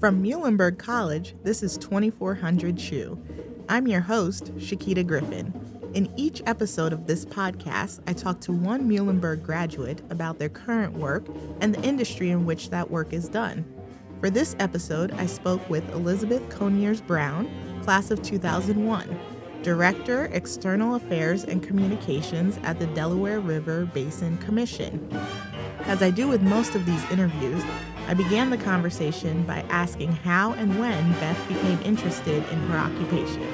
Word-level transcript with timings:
From 0.00 0.22
Muhlenberg 0.24 0.78
College, 0.78 1.34
this 1.42 1.62
is 1.62 1.76
2400 1.76 2.78
Chew. 2.78 3.22
I'm 3.68 3.86
your 3.86 4.00
host, 4.00 4.46
Shakita 4.56 5.06
Griffin. 5.06 5.52
In 5.92 6.10
each 6.16 6.40
episode 6.46 6.94
of 6.94 7.06
this 7.06 7.26
podcast, 7.26 8.00
I 8.06 8.14
talk 8.14 8.40
to 8.40 8.52
one 8.52 8.88
Muhlenberg 8.88 9.42
graduate 9.42 10.00
about 10.08 10.38
their 10.38 10.48
current 10.48 10.94
work 10.94 11.26
and 11.60 11.74
the 11.74 11.82
industry 11.82 12.30
in 12.30 12.46
which 12.46 12.70
that 12.70 12.90
work 12.90 13.12
is 13.12 13.28
done. 13.28 13.62
For 14.20 14.30
this 14.30 14.56
episode, 14.58 15.12
I 15.12 15.26
spoke 15.26 15.68
with 15.68 15.86
Elizabeth 15.90 16.48
Koniers 16.48 17.06
Brown, 17.06 17.50
class 17.82 18.10
of 18.10 18.22
2001, 18.22 19.20
Director, 19.62 20.30
External 20.32 20.94
Affairs 20.94 21.44
and 21.44 21.62
Communications 21.62 22.58
at 22.62 22.78
the 22.78 22.86
Delaware 22.86 23.40
River 23.40 23.84
Basin 23.84 24.38
Commission. 24.38 25.14
As 25.80 26.02
I 26.02 26.08
do 26.08 26.26
with 26.26 26.40
most 26.40 26.74
of 26.74 26.86
these 26.86 27.04
interviews, 27.10 27.62
I 28.10 28.14
began 28.14 28.50
the 28.50 28.58
conversation 28.58 29.44
by 29.44 29.60
asking 29.68 30.10
how 30.10 30.52
and 30.54 30.80
when 30.80 31.12
Beth 31.20 31.46
became 31.46 31.80
interested 31.82 32.42
in 32.50 32.58
her 32.66 32.76
occupation. 32.76 33.46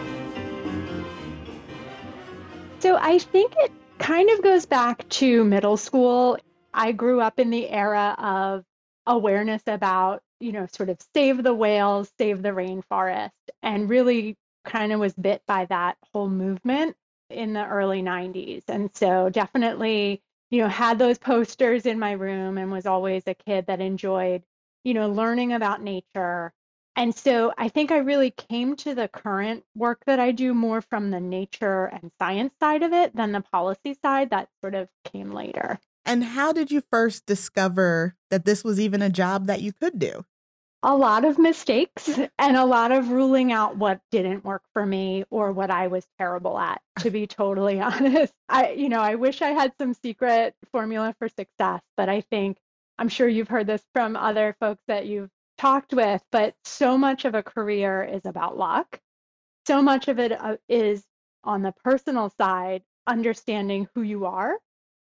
So 2.79 2.97
I 2.97 3.19
think 3.19 3.53
it 3.59 3.71
kind 3.99 4.31
of 4.31 4.43
goes 4.43 4.65
back 4.65 5.07
to 5.11 5.45
middle 5.45 5.77
school. 5.77 6.39
I 6.73 6.93
grew 6.93 7.21
up 7.21 7.39
in 7.39 7.51
the 7.51 7.69
era 7.69 8.15
of 8.17 8.65
awareness 9.07 9.61
about, 9.67 10.23
you 10.41 10.53
know, 10.53 10.67
sort 10.73 10.89
of 10.89 10.97
save 11.13 11.43
the 11.43 11.53
whales, 11.53 12.11
save 12.17 12.41
the 12.41 12.49
rainforest, 12.49 13.33
and 13.63 13.91
really 13.91 14.39
kind 14.65 14.91
of 14.91 15.01
was 15.01 15.13
bit 15.13 15.43
by 15.47 15.67
that 15.67 15.99
whole 16.15 16.31
movement 16.31 16.97
in 17.29 17.53
the 17.53 17.67
early 17.67 18.01
90s. 18.01 18.63
And 18.69 18.89
so 18.95 19.29
definitely 19.29 20.23
you 20.51 20.61
know, 20.63 20.69
had 20.69 20.99
those 20.99 21.19
posters 21.19 21.87
in 21.87 21.99
my 21.99 22.13
room 22.13 22.59
and 22.59 22.71
was 22.71 22.87
always 22.87 23.25
a 23.27 23.35
kid 23.35 23.67
that 23.67 23.81
enjoyed, 23.81 24.43
you 24.85 24.95
know, 24.95 25.09
learning 25.09 25.53
about 25.53 25.83
nature. 25.83 26.53
And 26.95 27.15
so 27.15 27.53
I 27.59 27.69
think 27.69 27.91
I 27.91 27.99
really 27.99 28.31
came 28.31 28.75
to 28.77 28.95
the 28.95 29.09
current 29.09 29.65
work 29.75 30.03
that 30.07 30.19
I 30.19 30.33
do 30.33 30.55
more 30.55 30.81
from 30.81 31.11
the 31.11 31.21
nature 31.21 31.87
and 31.87 32.11
science 32.19 32.55
side 32.59 32.83
of 32.83 32.93
it 32.93 33.15
than 33.15 33.33
the 33.33 33.43
policy 33.43 33.97
side 34.03 34.31
that 34.31 34.49
sort 34.63 34.75
of 34.75 34.89
came 35.05 35.33
later. 35.33 35.79
And 36.07 36.25
how 36.25 36.53
did 36.53 36.71
you 36.71 36.83
first 36.91 37.27
discover 37.27 38.17
that 38.31 38.45
this 38.45 38.65
was 38.65 38.81
even 38.81 39.03
a 39.03 39.11
job 39.11 39.47
that 39.47 39.61
you 39.61 39.73
could 39.73 39.99
do? 39.99 40.25
A 40.83 40.95
lot 40.95 41.25
of 41.25 41.39
mistakes 41.39 42.09
and 42.39 42.57
a 42.57 42.65
lot 42.65 42.93
of 42.93 43.11
ruling 43.11 43.53
out 43.53 43.77
what 43.77 44.01
didn't 44.11 44.45
work 44.45 44.63
for 44.73 44.85
me 44.85 45.25
or 45.31 45.53
what 45.53 45.71
I 45.71 45.89
was 45.89 46.07
terrible 46.19 46.59
at 46.59 46.81
to 47.01 47.11
be 47.11 47.27
totally 47.27 47.81
honest. 47.83 48.33
I 48.49 48.73
you 48.73 48.89
know, 48.89 49.01
I 49.01 49.17
wish 49.17 49.43
I 49.43 49.51
had 49.51 49.73
some 49.79 49.95
secret 49.95 50.55
formula 50.73 51.15
for 51.19 51.29
success, 51.29 51.81
but 51.97 52.09
I 52.09 52.21
think 52.21 52.59
I'm 52.99 53.09
sure 53.09 53.29
you've 53.29 53.49
heard 53.49 53.67
this 53.67 53.83
from 53.93 54.17
other 54.17 54.57
folks 54.61 54.83
that 54.89 55.07
you've 55.07 55.31
talked 55.59 55.93
with, 55.93 56.23
but 56.33 56.55
so 56.65 56.97
much 56.99 57.25
of 57.25 57.35
a 57.35 57.43
career 57.43 58.03
is 58.03 58.25
about 58.25 58.57
luck. 58.57 59.01
So 59.67 59.83
much 59.83 60.09
of 60.09 60.19
it 60.19 60.33
uh, 60.33 60.57
on 61.45 61.63
the 61.63 61.75
personal 61.85 62.31
side, 62.39 62.83
understanding 63.07 63.89
who 63.95 64.03
you 64.03 64.27
are 64.27 64.59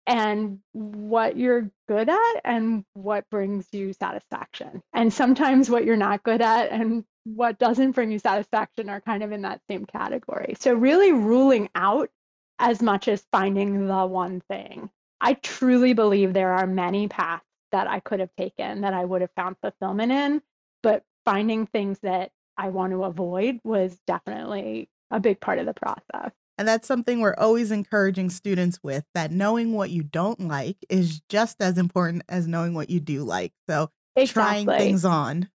and 0.07 0.59
what 0.71 1.37
you're 1.37 1.69
good 1.89 2.09
at 2.09 2.41
and 2.45 2.85
what 2.93 3.29
brings 3.29 3.67
you 3.73 3.93
satisfaction. 3.93 4.81
And 4.93 5.13
sometimes 5.13 5.69
what 5.69 5.83
you're 5.85 5.97
not 5.97 6.23
good 6.23 6.41
at 6.41 6.71
and 6.71 7.03
what 7.25 7.59
doesn't 7.59 7.91
bring 7.91 8.11
you 8.11 8.19
satisfaction 8.19 8.89
are 8.89 9.01
kind 9.01 9.21
of 9.21 9.33
in 9.33 9.41
that 9.41 9.61
same 9.69 9.85
category. 9.85 10.55
So, 10.59 10.73
really 10.73 11.11
ruling 11.11 11.69
out 11.75 12.09
as 12.57 12.81
much 12.81 13.07
as 13.07 13.25
finding 13.31 13.87
the 13.87 14.05
one 14.05 14.41
thing. 14.49 14.89
I 15.19 15.33
truly 15.33 15.93
believe 15.93 16.33
there 16.33 16.53
are 16.53 16.67
many 16.67 17.07
paths 17.07 17.43
that 17.71 17.87
I 17.87 17.99
could 17.99 18.19
have 18.21 18.33
taken 18.37 18.81
that 18.81 18.93
I 18.93 19.03
would 19.03 19.21
have 19.21 19.31
found 19.35 19.57
fulfillment 19.61 20.11
in, 20.11 20.41
but 20.81 21.03
finding 21.25 21.67
things 21.67 21.99
that 21.99 22.31
I 22.57 22.69
want 22.69 22.93
to 22.93 23.03
avoid 23.03 23.59
was 23.63 23.97
definitely 24.07 24.89
a 25.11 25.19
big 25.19 25.39
part 25.39 25.59
of 25.59 25.65
the 25.65 25.73
process. 25.73 26.31
And 26.57 26.67
that's 26.67 26.87
something 26.87 27.19
we're 27.19 27.35
always 27.37 27.71
encouraging 27.71 28.29
students 28.29 28.79
with 28.81 29.05
that 29.13 29.31
knowing 29.31 29.73
what 29.73 29.91
you 29.91 30.03
don't 30.03 30.47
like 30.47 30.77
is 30.89 31.21
just 31.29 31.61
as 31.61 31.77
important 31.77 32.23
as 32.27 32.47
knowing 32.47 32.73
what 32.73 32.89
you 32.89 32.99
do 32.99 33.23
like. 33.23 33.53
So 33.69 33.91
exactly. 34.15 34.65
trying 34.65 34.79
things 34.79 35.05
on. 35.05 35.49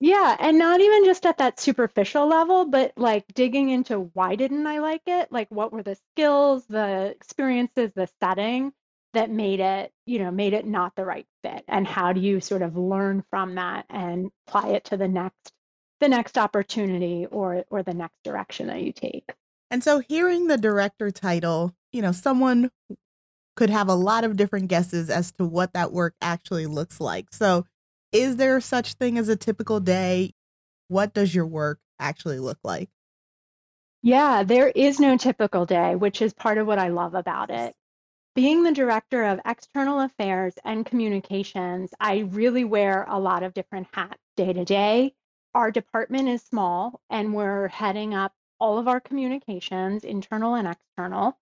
Yeah, 0.00 0.36
and 0.38 0.58
not 0.58 0.80
even 0.80 1.04
just 1.04 1.26
at 1.26 1.38
that 1.38 1.58
superficial 1.58 2.28
level, 2.28 2.66
but 2.66 2.92
like 2.96 3.26
digging 3.34 3.70
into 3.70 4.10
why 4.14 4.36
didn't 4.36 4.66
I 4.66 4.78
like 4.78 5.02
it? 5.06 5.32
Like 5.32 5.48
what 5.50 5.72
were 5.72 5.82
the 5.82 5.98
skills, 6.12 6.64
the 6.66 7.06
experiences, 7.06 7.90
the 7.94 8.08
setting 8.22 8.72
that 9.14 9.28
made 9.28 9.58
it, 9.58 9.92
you 10.06 10.20
know, 10.20 10.30
made 10.30 10.52
it 10.52 10.66
not 10.66 10.94
the 10.94 11.04
right 11.04 11.26
fit? 11.42 11.64
And 11.66 11.86
how 11.86 12.12
do 12.12 12.20
you 12.20 12.40
sort 12.40 12.62
of 12.62 12.76
learn 12.76 13.24
from 13.30 13.56
that 13.56 13.86
and 13.90 14.30
apply 14.46 14.68
it 14.68 14.84
to 14.86 14.96
the 14.96 15.08
next 15.08 15.52
the 16.00 16.08
next 16.08 16.38
opportunity 16.38 17.26
or 17.26 17.64
or 17.68 17.82
the 17.82 17.94
next 17.94 18.22
direction 18.22 18.68
that 18.68 18.82
you 18.82 18.92
take? 18.92 19.28
And 19.70 19.84
so 19.84 20.00
hearing 20.00 20.46
the 20.46 20.56
director 20.56 21.10
title, 21.10 21.74
you 21.92 22.02
know, 22.02 22.12
someone 22.12 22.70
could 23.56 23.70
have 23.70 23.88
a 23.88 23.94
lot 23.94 24.24
of 24.24 24.36
different 24.36 24.68
guesses 24.68 25.10
as 25.10 25.32
to 25.32 25.44
what 25.44 25.72
that 25.72 25.92
work 25.92 26.14
actually 26.20 26.66
looks 26.66 27.00
like. 27.00 27.26
So, 27.32 27.66
is 28.12 28.36
there 28.36 28.60
such 28.60 28.94
thing 28.94 29.18
as 29.18 29.28
a 29.28 29.36
typical 29.36 29.80
day? 29.80 30.32
What 30.86 31.12
does 31.12 31.34
your 31.34 31.44
work 31.44 31.80
actually 31.98 32.38
look 32.38 32.58
like? 32.64 32.88
Yeah, 34.02 34.44
there 34.44 34.68
is 34.68 35.00
no 35.00 35.16
typical 35.16 35.66
day, 35.66 35.96
which 35.96 36.22
is 36.22 36.32
part 36.32 36.56
of 36.56 36.66
what 36.66 36.78
I 36.78 36.88
love 36.88 37.14
about 37.14 37.50
it. 37.50 37.74
Being 38.34 38.62
the 38.62 38.72
director 38.72 39.24
of 39.24 39.40
external 39.44 40.00
affairs 40.00 40.54
and 40.64 40.86
communications, 40.86 41.90
I 41.98 42.18
really 42.18 42.64
wear 42.64 43.04
a 43.08 43.18
lot 43.18 43.42
of 43.42 43.54
different 43.54 43.88
hats 43.92 44.22
day 44.36 44.52
to 44.52 44.64
day. 44.64 45.14
Our 45.54 45.72
department 45.72 46.28
is 46.28 46.42
small 46.42 47.00
and 47.10 47.34
we're 47.34 47.66
heading 47.66 48.14
up 48.14 48.32
all 48.60 48.78
of 48.78 48.88
our 48.88 49.00
communications, 49.00 50.04
internal 50.04 50.54
and 50.54 50.68
external, 50.68 51.38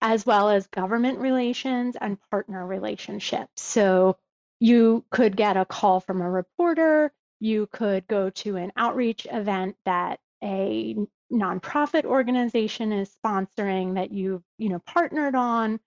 as 0.00 0.24
well 0.24 0.50
as 0.50 0.66
government 0.68 1.18
relations 1.18 1.96
and 2.00 2.18
partner 2.30 2.66
relationships. 2.66 3.62
So 3.62 4.16
you 4.60 5.04
could 5.10 5.36
get 5.36 5.56
a 5.56 5.64
call 5.64 6.00
from 6.00 6.20
a 6.20 6.30
reporter, 6.30 7.12
you 7.40 7.68
could 7.72 8.06
go 8.08 8.30
to 8.30 8.56
an 8.56 8.72
outreach 8.76 9.26
event 9.30 9.76
that 9.84 10.20
a 10.42 10.96
nonprofit 11.32 12.04
organization 12.04 12.92
is 12.92 13.14
sponsoring 13.24 13.94
that 13.94 14.10
you've 14.10 14.42
you 14.56 14.68
know 14.70 14.78
partnered 14.80 15.34
on 15.34 15.78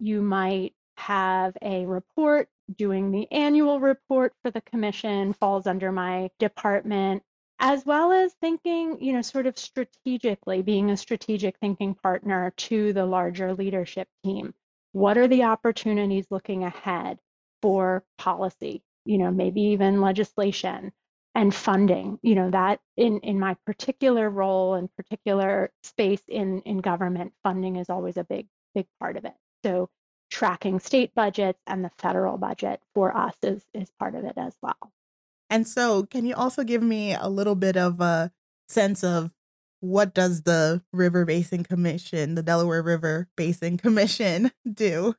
you 0.00 0.20
might 0.20 0.74
have 0.96 1.56
a 1.62 1.86
report 1.86 2.48
doing 2.74 3.12
the 3.12 3.30
annual 3.30 3.78
report 3.78 4.34
for 4.42 4.50
the 4.50 4.60
commission 4.60 5.32
falls 5.32 5.66
under 5.66 5.92
my 5.92 6.28
department 6.40 7.22
as 7.60 7.84
well 7.84 8.12
as 8.12 8.32
thinking, 8.34 9.00
you 9.00 9.12
know, 9.12 9.22
sort 9.22 9.46
of 9.46 9.58
strategically, 9.58 10.62
being 10.62 10.90
a 10.90 10.96
strategic 10.96 11.58
thinking 11.58 11.94
partner 11.94 12.52
to 12.56 12.92
the 12.92 13.04
larger 13.04 13.54
leadership 13.54 14.08
team. 14.24 14.54
What 14.92 15.18
are 15.18 15.28
the 15.28 15.44
opportunities 15.44 16.26
looking 16.30 16.64
ahead 16.64 17.18
for 17.60 18.04
policy, 18.16 18.82
you 19.04 19.18
know, 19.18 19.30
maybe 19.30 19.60
even 19.62 20.00
legislation 20.00 20.92
and 21.34 21.54
funding, 21.54 22.18
you 22.22 22.34
know, 22.34 22.50
that 22.50 22.80
in, 22.96 23.20
in 23.20 23.38
my 23.38 23.54
particular 23.66 24.28
role 24.30 24.74
and 24.74 24.94
particular 24.96 25.70
space 25.82 26.22
in, 26.28 26.60
in 26.62 26.78
government, 26.78 27.32
funding 27.42 27.76
is 27.76 27.90
always 27.90 28.16
a 28.16 28.24
big, 28.24 28.46
big 28.74 28.86
part 29.00 29.16
of 29.16 29.24
it. 29.24 29.34
So 29.64 29.90
tracking 30.30 30.80
state 30.80 31.14
budgets 31.14 31.60
and 31.66 31.84
the 31.84 31.90
federal 31.98 32.38
budget 32.38 32.80
for 32.94 33.16
us 33.16 33.34
is, 33.42 33.64
is 33.74 33.90
part 33.98 34.14
of 34.14 34.24
it 34.24 34.34
as 34.36 34.54
well. 34.62 34.92
And 35.50 35.66
so, 35.66 36.04
can 36.04 36.26
you 36.26 36.34
also 36.34 36.64
give 36.64 36.82
me 36.82 37.14
a 37.14 37.28
little 37.28 37.54
bit 37.54 37.76
of 37.76 38.00
a 38.00 38.32
sense 38.68 39.02
of 39.02 39.32
what 39.80 40.14
does 40.14 40.42
the 40.42 40.82
River 40.92 41.24
Basin 41.24 41.64
Commission, 41.64 42.34
the 42.34 42.42
Delaware 42.42 42.82
River 42.82 43.28
Basin 43.36 43.76
Commission, 43.78 44.50
do? 44.70 45.14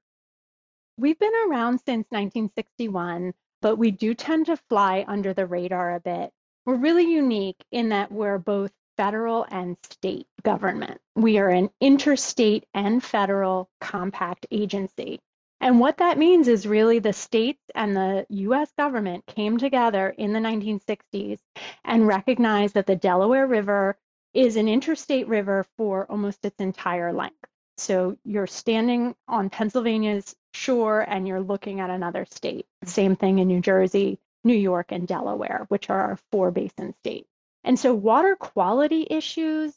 We've 0.98 1.18
been 1.18 1.34
around 1.48 1.80
since 1.80 2.06
1961, 2.10 3.34
but 3.62 3.78
we 3.78 3.92
do 3.92 4.14
tend 4.14 4.48
to 4.48 4.58
fly 4.58 5.06
under 5.08 5.34
the 5.34 5.46
radar 5.46 5.96
a 5.96 6.00
bit. 6.00 6.32
We're 6.66 6.76
really 6.76 7.12
unique 7.12 7.64
in 7.72 7.90
that 7.90 8.12
we're 8.12 8.38
both 8.38 8.72
federal 8.98 9.46
and 9.50 9.78
state 9.90 10.28
government. 10.44 11.00
We 11.16 11.38
are 11.38 11.48
an 11.48 11.70
interstate 11.80 12.66
and 12.74 13.02
federal 13.02 13.70
compact 13.80 14.46
agency. 14.52 15.22
And 15.62 15.80
what 15.80 15.98
that 15.98 16.18
means 16.18 16.48
is 16.48 16.66
really 16.66 17.00
the 17.00 17.14
states 17.14 17.62
and 17.76 17.96
the 17.96 18.26
US 18.30 18.72
government 18.78 19.26
came 19.26 19.58
together 19.58 20.10
in 20.10 20.34
the 20.34 20.40
1960s 20.40 21.40
and 21.84 22.08
recognized 22.08 22.76
that 22.76 22.88
the 22.88 22.96
Delaware 22.96 23.46
River 23.46 23.98
is 24.34 24.56
an 24.56 24.68
interstate 24.70 25.28
river 25.28 25.66
for 25.76 26.10
almost 26.10 26.46
its 26.46 26.60
entire 26.60 27.12
length. 27.12 27.36
So 27.78 28.18
you're 28.24 28.48
standing 28.48 29.16
on 29.28 29.50
Pennsylvania's 29.50 30.36
shore 30.54 31.02
and 31.02 31.28
you're 31.28 31.42
looking 31.42 31.80
at 31.80 31.90
another 31.90 32.26
state. 32.30 32.66
Same 32.84 33.16
thing 33.16 33.40
in 33.40 33.48
New 33.48 33.62
Jersey, 33.62 34.20
New 34.44 34.56
York, 34.56 34.88
and 34.92 35.08
Delaware, 35.08 35.66
which 35.70 35.90
are 35.90 36.02
our 36.02 36.20
four 36.32 36.52
basin 36.52 36.94
states. 37.00 37.30
And 37.64 37.78
so 37.78 37.94
water 37.94 38.36
quality 38.36 39.08
issues 39.10 39.74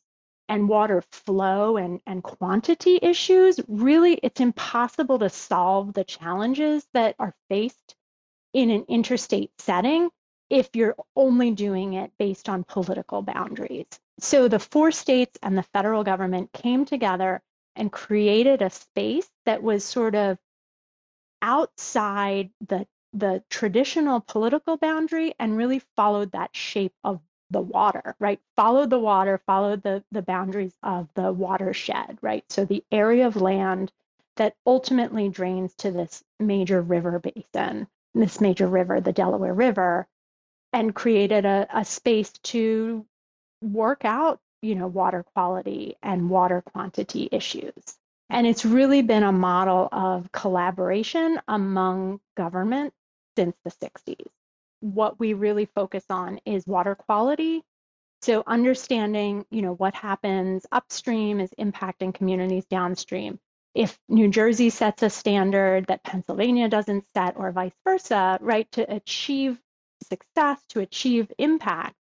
and 0.52 0.68
water 0.68 1.02
flow 1.10 1.78
and, 1.78 1.98
and 2.06 2.22
quantity 2.22 2.98
issues, 3.00 3.58
really 3.68 4.20
it's 4.22 4.38
impossible 4.38 5.18
to 5.18 5.30
solve 5.30 5.94
the 5.94 6.04
challenges 6.04 6.86
that 6.92 7.16
are 7.18 7.34
faced 7.48 7.96
in 8.52 8.68
an 8.68 8.84
interstate 8.86 9.50
setting 9.58 10.10
if 10.50 10.68
you're 10.74 10.94
only 11.16 11.52
doing 11.52 11.94
it 11.94 12.12
based 12.18 12.50
on 12.50 12.64
political 12.64 13.22
boundaries. 13.22 13.86
So 14.20 14.46
the 14.46 14.58
four 14.58 14.92
states 14.92 15.38
and 15.42 15.56
the 15.56 15.62
federal 15.62 16.04
government 16.04 16.52
came 16.52 16.84
together 16.84 17.40
and 17.74 17.90
created 17.90 18.60
a 18.60 18.68
space 18.68 19.30
that 19.46 19.62
was 19.62 19.82
sort 19.82 20.14
of 20.14 20.36
outside 21.40 22.50
the 22.68 22.86
the 23.14 23.42
traditional 23.48 24.20
political 24.20 24.76
boundary 24.76 25.34
and 25.38 25.56
really 25.56 25.80
followed 25.96 26.32
that 26.32 26.54
shape 26.54 26.92
of 27.04 27.20
the 27.52 27.60
water, 27.60 28.16
right? 28.18 28.40
Follow 28.56 28.86
the 28.86 28.98
water, 28.98 29.38
follow 29.46 29.76
the, 29.76 30.02
the 30.12 30.22
boundaries 30.22 30.74
of 30.82 31.08
the 31.14 31.32
watershed, 31.32 32.18
right? 32.22 32.44
So 32.50 32.64
the 32.64 32.84
area 32.90 33.26
of 33.26 33.36
land 33.36 33.92
that 34.36 34.56
ultimately 34.66 35.28
drains 35.28 35.74
to 35.76 35.90
this 35.90 36.24
major 36.40 36.80
river 36.80 37.20
basin, 37.20 37.86
this 38.14 38.40
major 38.40 38.66
river, 38.66 39.00
the 39.00 39.12
Delaware 39.12 39.54
River, 39.54 40.08
and 40.72 40.94
created 40.94 41.44
a, 41.44 41.68
a 41.72 41.84
space 41.84 42.32
to 42.44 43.06
work 43.62 44.04
out, 44.04 44.40
you 44.62 44.74
know, 44.74 44.86
water 44.86 45.24
quality 45.34 45.96
and 46.02 46.30
water 46.30 46.62
quantity 46.62 47.28
issues. 47.30 47.74
And 48.30 48.46
it's 48.46 48.64
really 48.64 49.02
been 49.02 49.22
a 49.22 49.32
model 49.32 49.88
of 49.92 50.32
collaboration 50.32 51.40
among 51.46 52.20
government 52.36 52.94
since 53.36 53.54
the 53.64 53.70
60s. 53.70 54.26
What 54.82 55.20
we 55.20 55.32
really 55.32 55.66
focus 55.66 56.04
on 56.10 56.40
is 56.44 56.66
water 56.66 56.96
quality. 56.96 57.62
So 58.20 58.42
understanding, 58.46 59.46
you 59.50 59.62
know, 59.62 59.74
what 59.74 59.94
happens 59.94 60.66
upstream 60.72 61.40
is 61.40 61.50
impacting 61.58 62.12
communities 62.12 62.64
downstream. 62.66 63.38
If 63.74 63.96
New 64.08 64.28
Jersey 64.28 64.70
sets 64.70 65.02
a 65.02 65.08
standard 65.08 65.86
that 65.86 66.02
Pennsylvania 66.02 66.68
doesn't 66.68 67.04
set 67.14 67.36
or 67.36 67.52
vice 67.52 67.72
versa, 67.84 68.38
right, 68.40 68.70
to 68.72 68.92
achieve 68.92 69.58
success, 70.08 70.60
to 70.70 70.80
achieve 70.80 71.32
impact, 71.38 71.94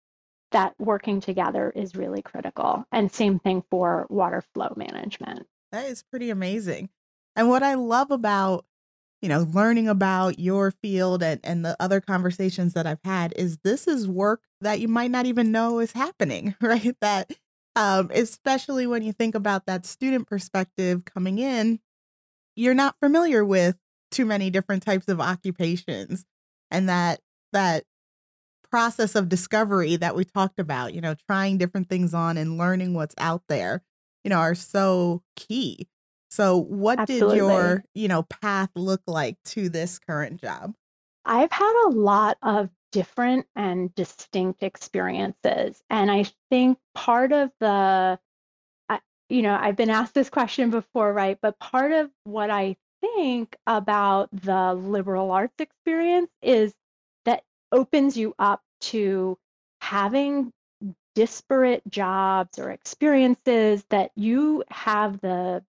that 0.51 0.73
working 0.79 1.21
together 1.21 1.71
is 1.73 1.95
really 1.95 2.23
critical. 2.23 2.83
And 2.91 3.11
same 3.11 3.37
thing 3.37 3.63
for 3.69 4.07
water 4.09 4.43
flow 4.53 4.73
management. 4.75 5.45
That 5.71 5.85
is 5.85 6.03
pretty 6.03 6.31
amazing. 6.31 6.89
And 7.35 7.47
what 7.47 7.63
I 7.63 7.75
love 7.75 8.09
about 8.11 8.65
you 9.21 9.29
know, 9.29 9.47
learning 9.53 9.87
about 9.87 10.39
your 10.39 10.71
field 10.71 11.21
and, 11.23 11.39
and 11.43 11.63
the 11.63 11.75
other 11.79 12.01
conversations 12.01 12.73
that 12.73 12.87
I've 12.87 13.03
had 13.03 13.33
is 13.35 13.59
this 13.63 13.87
is 13.87 14.07
work 14.07 14.41
that 14.61 14.79
you 14.79 14.87
might 14.87 15.11
not 15.11 15.25
even 15.25 15.51
know 15.51 15.79
is 15.79 15.91
happening, 15.91 16.55
right? 16.61 16.95
That 17.01 17.31
um, 17.75 18.09
especially 18.13 18.87
when 18.87 19.03
you 19.03 19.13
think 19.13 19.35
about 19.35 19.65
that 19.65 19.85
student 19.85 20.27
perspective 20.27 21.05
coming 21.05 21.39
in, 21.39 21.79
you're 22.55 22.73
not 22.73 22.95
familiar 22.99 23.45
with 23.45 23.77
too 24.11 24.25
many 24.25 24.49
different 24.49 24.83
types 24.83 25.07
of 25.07 25.21
occupations 25.21 26.25
and 26.69 26.89
that 26.89 27.21
that 27.53 27.85
process 28.69 29.15
of 29.15 29.29
discovery 29.29 29.95
that 29.97 30.15
we 30.15 30.23
talked 30.25 30.59
about, 30.59 30.93
you 30.93 31.01
know, 31.01 31.15
trying 31.27 31.57
different 31.57 31.89
things 31.89 32.13
on 32.13 32.37
and 32.37 32.57
learning 32.57 32.93
what's 32.93 33.15
out 33.17 33.43
there, 33.49 33.81
you 34.23 34.29
know, 34.29 34.37
are 34.37 34.55
so 34.55 35.21
key. 35.35 35.87
So 36.31 36.57
what 36.57 36.99
Absolutely. 36.99 37.29
did 37.29 37.35
your, 37.35 37.83
you 37.93 38.07
know, 38.07 38.23
path 38.23 38.69
look 38.75 39.01
like 39.05 39.37
to 39.47 39.67
this 39.69 39.99
current 39.99 40.39
job? 40.39 40.73
I've 41.25 41.51
had 41.51 41.87
a 41.87 41.89
lot 41.89 42.37
of 42.41 42.69
different 42.91 43.47
and 43.55 43.93
distinct 43.95 44.63
experiences. 44.63 45.83
And 45.89 46.09
I 46.09 46.25
think 46.49 46.77
part 46.95 47.31
of 47.33 47.51
the, 47.59 48.17
you 49.29 49.41
know, 49.41 49.57
I've 49.59 49.75
been 49.77 49.89
asked 49.89 50.13
this 50.13 50.29
question 50.29 50.71
before, 50.71 51.13
right? 51.13 51.37
But 51.41 51.59
part 51.59 51.91
of 51.91 52.09
what 52.23 52.49
I 52.49 52.75
think 53.01 53.55
about 53.67 54.29
the 54.31 54.73
liberal 54.73 55.31
arts 55.31 55.55
experience 55.59 56.29
is 56.41 56.73
that 57.25 57.43
opens 57.71 58.17
you 58.17 58.35
up 58.39 58.61
to 58.81 59.37
having 59.79 60.51
disparate 61.15 61.81
jobs 61.89 62.59
or 62.59 62.71
experiences 62.71 63.85
that 63.89 64.11
you 64.15 64.63
have 64.69 65.21
the 65.21 65.63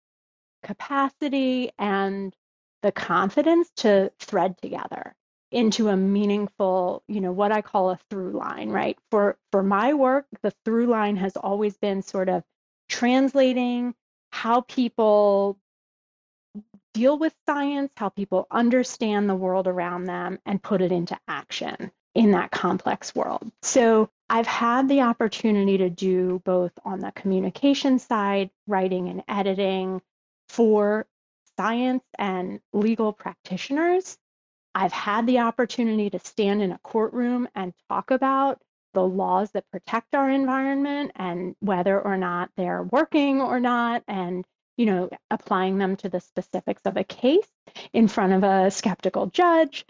capacity 0.64 1.72
and 1.78 2.36
the 2.82 2.92
confidence 2.92 3.70
to 3.78 4.12
thread 4.20 4.58
together 4.62 5.16
into 5.52 5.90
a 5.90 5.98
meaningful 5.98 7.04
you 7.08 7.20
know 7.20 7.32
what 7.32 7.52
i 7.52 7.62
call 7.62 7.90
a 7.90 8.00
through 8.10 8.32
line 8.32 8.70
right? 8.70 8.98
For 9.12 9.38
for 9.52 9.62
my 9.62 9.94
work 9.94 10.26
the 10.42 10.54
through 10.64 10.88
line 10.88 11.18
has 11.18 11.36
always 11.36 11.78
been 11.78 12.02
sort 12.02 12.30
of 12.30 12.44
translating 12.88 13.94
how 14.32 14.62
people 14.62 15.58
deal 16.94 17.18
with 17.18 17.34
science 17.46 17.92
how 17.96 18.10
people 18.10 18.48
understand 18.50 19.30
the 19.30 19.36
world 19.36 19.68
around 19.68 20.06
them 20.06 20.40
and 20.46 20.64
put 20.64 20.82
it 20.82 20.92
into 20.92 21.18
action 21.28 21.92
in 22.14 22.32
that 22.32 22.52
complex 22.52 23.14
world. 23.14 23.52
So 23.62 24.10
i've 24.30 24.48
had 24.48 24.88
the 24.88 25.02
opportunity 25.02 25.80
to 25.80 25.90
do 25.90 26.42
both 26.46 26.72
on 26.86 27.00
the 27.00 27.12
communication 27.12 28.00
side 28.00 28.50
writing 28.68 29.10
and 29.10 29.24
editing 29.28 30.02
for 30.52 31.08
science 31.58 32.04
and 32.20 32.60
legal 32.74 33.14
practitioners. 33.14 34.18
I've 34.76 34.92
had 34.92 35.26
the 35.26 35.40
opportunity 35.40 36.10
to 36.10 36.20
stand 36.20 36.62
in 36.62 36.74
a 36.74 36.80
courtroom 36.80 37.48
and 37.56 37.74
talk 37.90 38.12
about 38.12 38.62
the 38.94 39.02
laws 39.02 39.52
that 39.52 39.72
protect 39.72 40.14
our 40.14 40.30
environment 40.30 41.12
and 41.16 41.56
whether 41.62 42.00
or 42.02 42.18
not 42.18 42.50
they're 42.58 42.84
working 42.84 43.42
or 43.42 43.62
not 43.62 44.04
and 44.10 44.44
you 44.76 44.86
know 44.86 45.10
applying 45.30 45.78
them 45.78 45.96
to 45.96 46.10
the 46.10 46.20
specifics 46.20 46.82
of 46.86 46.98
a 46.98 47.04
case 47.06 47.48
in 47.94 48.10
front 48.10 48.34
of 48.34 48.44
a 48.44 48.70
skeptical 48.70 49.28
judge 49.28 49.86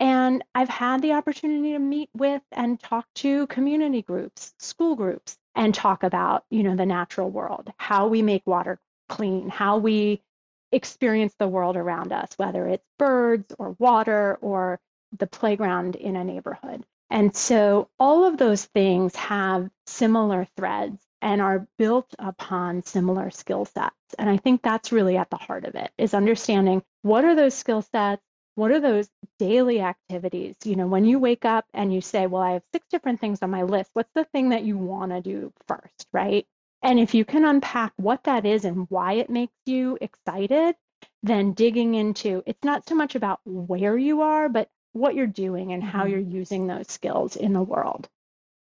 and 0.00 0.42
i've 0.54 0.68
had 0.68 1.02
the 1.02 1.12
opportunity 1.12 1.72
to 1.72 1.78
meet 1.78 2.08
with 2.14 2.42
and 2.52 2.80
talk 2.80 3.06
to 3.14 3.46
community 3.48 4.00
groups 4.00 4.54
school 4.58 4.94
groups 4.94 5.36
and 5.54 5.74
talk 5.74 6.02
about 6.02 6.44
you 6.50 6.62
know 6.62 6.76
the 6.76 6.86
natural 6.86 7.30
world 7.30 7.70
how 7.78 8.06
we 8.06 8.22
make 8.22 8.46
water 8.46 8.78
clean, 9.08 9.48
how 9.48 9.78
we 9.78 10.22
experience 10.72 11.34
the 11.38 11.48
world 11.48 11.76
around 11.76 12.12
us, 12.12 12.30
whether 12.36 12.66
it's 12.66 12.86
birds 12.98 13.54
or 13.58 13.76
water 13.78 14.38
or 14.40 14.80
the 15.18 15.26
playground 15.26 15.96
in 15.96 16.16
a 16.16 16.24
neighborhood. 16.24 16.84
And 17.10 17.34
so 17.34 17.88
all 17.98 18.24
of 18.24 18.36
those 18.36 18.64
things 18.64 19.14
have 19.16 19.70
similar 19.86 20.46
threads 20.56 21.00
and 21.22 21.40
are 21.40 21.66
built 21.78 22.14
upon 22.18 22.82
similar 22.82 23.30
skill 23.30 23.64
sets. 23.64 23.94
And 24.18 24.28
I 24.28 24.36
think 24.36 24.62
that's 24.62 24.92
really 24.92 25.16
at 25.16 25.30
the 25.30 25.36
heart 25.36 25.64
of 25.64 25.74
it 25.74 25.90
is 25.96 26.14
understanding 26.14 26.82
what 27.02 27.24
are 27.24 27.34
those 27.34 27.54
skill 27.54 27.82
sets? 27.82 28.22
What 28.56 28.70
are 28.70 28.80
those 28.80 29.08
daily 29.38 29.80
activities? 29.80 30.56
You 30.64 30.76
know, 30.76 30.86
when 30.86 31.04
you 31.04 31.18
wake 31.18 31.44
up 31.44 31.66
and 31.74 31.92
you 31.92 32.00
say, 32.00 32.26
well, 32.26 32.42
I 32.42 32.52
have 32.52 32.62
six 32.72 32.86
different 32.90 33.20
things 33.20 33.40
on 33.42 33.50
my 33.50 33.62
list, 33.62 33.90
what's 33.92 34.12
the 34.14 34.24
thing 34.24 34.50
that 34.50 34.64
you 34.64 34.76
want 34.76 35.12
to 35.12 35.20
do 35.20 35.52
first, 35.68 36.06
right? 36.12 36.46
And 36.82 37.00
if 37.00 37.14
you 37.14 37.24
can 37.24 37.44
unpack 37.44 37.92
what 37.96 38.24
that 38.24 38.46
is 38.46 38.64
and 38.64 38.86
why 38.90 39.14
it 39.14 39.30
makes 39.30 39.54
you 39.64 39.98
excited, 40.00 40.76
then 41.22 41.52
digging 41.52 41.94
into 41.94 42.42
it's 42.46 42.64
not 42.64 42.88
so 42.88 42.94
much 42.94 43.14
about 43.14 43.40
where 43.44 43.96
you 43.96 44.22
are, 44.22 44.48
but 44.48 44.68
what 44.92 45.14
you're 45.14 45.26
doing 45.26 45.72
and 45.72 45.82
how 45.82 46.00
mm-hmm. 46.00 46.10
you're 46.10 46.20
using 46.20 46.66
those 46.66 46.90
skills 46.90 47.36
in 47.36 47.52
the 47.52 47.62
world. 47.62 48.08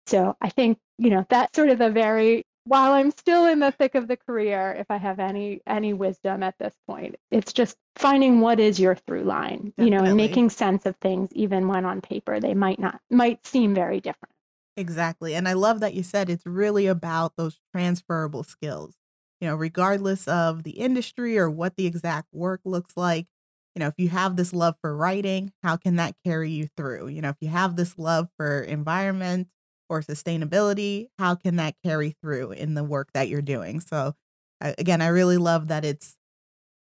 So 0.07 0.37
I 0.39 0.49
think, 0.49 0.77
you 0.97 1.09
know, 1.09 1.25
that's 1.29 1.55
sort 1.55 1.69
of 1.69 1.81
a 1.81 1.89
very 1.89 2.45
while 2.65 2.93
I'm 2.93 3.11
still 3.11 3.45
in 3.45 3.59
the 3.59 3.71
thick 3.71 3.93
of 3.93 4.07
the 4.07 4.17
career, 4.17 4.75
if 4.77 4.89
I 4.89 4.97
have 4.97 5.19
any 5.19 5.61
any 5.67 5.93
wisdom 5.93 6.43
at 6.43 6.57
this 6.57 6.73
point, 6.87 7.15
it's 7.31 7.53
just 7.53 7.77
finding 7.95 8.41
what 8.41 8.59
is 8.59 8.79
your 8.79 8.95
through 8.95 9.23
line, 9.23 9.73
Definitely. 9.77 9.85
you 9.85 9.91
know, 9.91 10.03
and 10.03 10.17
making 10.17 10.49
sense 10.49 10.85
of 10.85 10.95
things 10.97 11.31
even 11.33 11.67
when 11.67 11.85
on 11.85 12.01
paper 12.01 12.39
they 12.39 12.53
might 12.55 12.79
not 12.79 12.99
might 13.09 13.45
seem 13.45 13.75
very 13.75 13.99
different. 14.01 14.33
Exactly. 14.77 15.35
And 15.35 15.47
I 15.47 15.53
love 15.53 15.79
that 15.79 15.93
you 15.93 16.03
said 16.03 16.29
it's 16.29 16.45
really 16.45 16.87
about 16.87 17.35
those 17.37 17.59
transferable 17.73 18.43
skills. 18.43 18.95
You 19.41 19.47
know, 19.49 19.55
regardless 19.55 20.27
of 20.27 20.63
the 20.63 20.71
industry 20.71 21.37
or 21.37 21.49
what 21.49 21.75
the 21.75 21.85
exact 21.85 22.27
work 22.33 22.61
looks 22.65 22.95
like, 22.97 23.27
you 23.75 23.79
know, 23.81 23.87
if 23.87 23.95
you 23.97 24.09
have 24.09 24.35
this 24.37 24.53
love 24.53 24.75
for 24.81 24.95
writing, 24.95 25.51
how 25.63 25.75
can 25.77 25.97
that 25.97 26.15
carry 26.25 26.51
you 26.51 26.67
through? 26.77 27.07
You 27.09 27.21
know, 27.21 27.29
if 27.29 27.35
you 27.41 27.49
have 27.49 27.75
this 27.75 27.97
love 27.97 28.29
for 28.37 28.61
environment 28.61 29.49
or 29.89 30.01
sustainability, 30.01 31.07
how 31.19 31.35
can 31.35 31.57
that 31.57 31.75
carry 31.83 32.15
through 32.21 32.51
in 32.51 32.73
the 32.73 32.83
work 32.83 33.09
that 33.13 33.27
you're 33.27 33.41
doing? 33.41 33.81
So, 33.81 34.13
again, 34.61 35.01
I 35.01 35.07
really 35.07 35.37
love 35.37 35.67
that 35.67 35.83
it's 35.85 36.15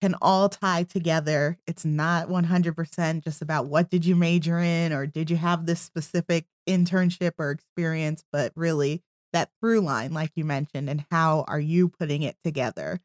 can 0.02 0.16
all 0.22 0.50
tie 0.50 0.84
together. 0.84 1.60
It's 1.68 1.86
not 1.86 2.28
100% 2.28 3.24
just 3.24 3.42
about 3.42 3.68
what 3.68 3.90
did 3.90 4.04
you 4.04 4.16
major 4.16 4.60
in 4.60 4.92
or 4.92 5.06
did 5.06 5.30
you 5.30 5.38
have 5.38 5.66
this 5.66 5.80
specific 5.80 6.46
internship 6.68 7.34
or 7.38 7.52
experience, 7.52 8.24
but 8.32 8.52
really 8.56 9.04
that 9.32 9.50
through 9.60 9.82
line, 9.82 10.14
like 10.14 10.32
you 10.36 10.44
mentioned, 10.44 10.90
and 10.90 11.06
how 11.12 11.46
are 11.48 11.60
you 11.60 11.88
putting 11.88 12.24
it 12.24 12.36
together? 12.44 13.00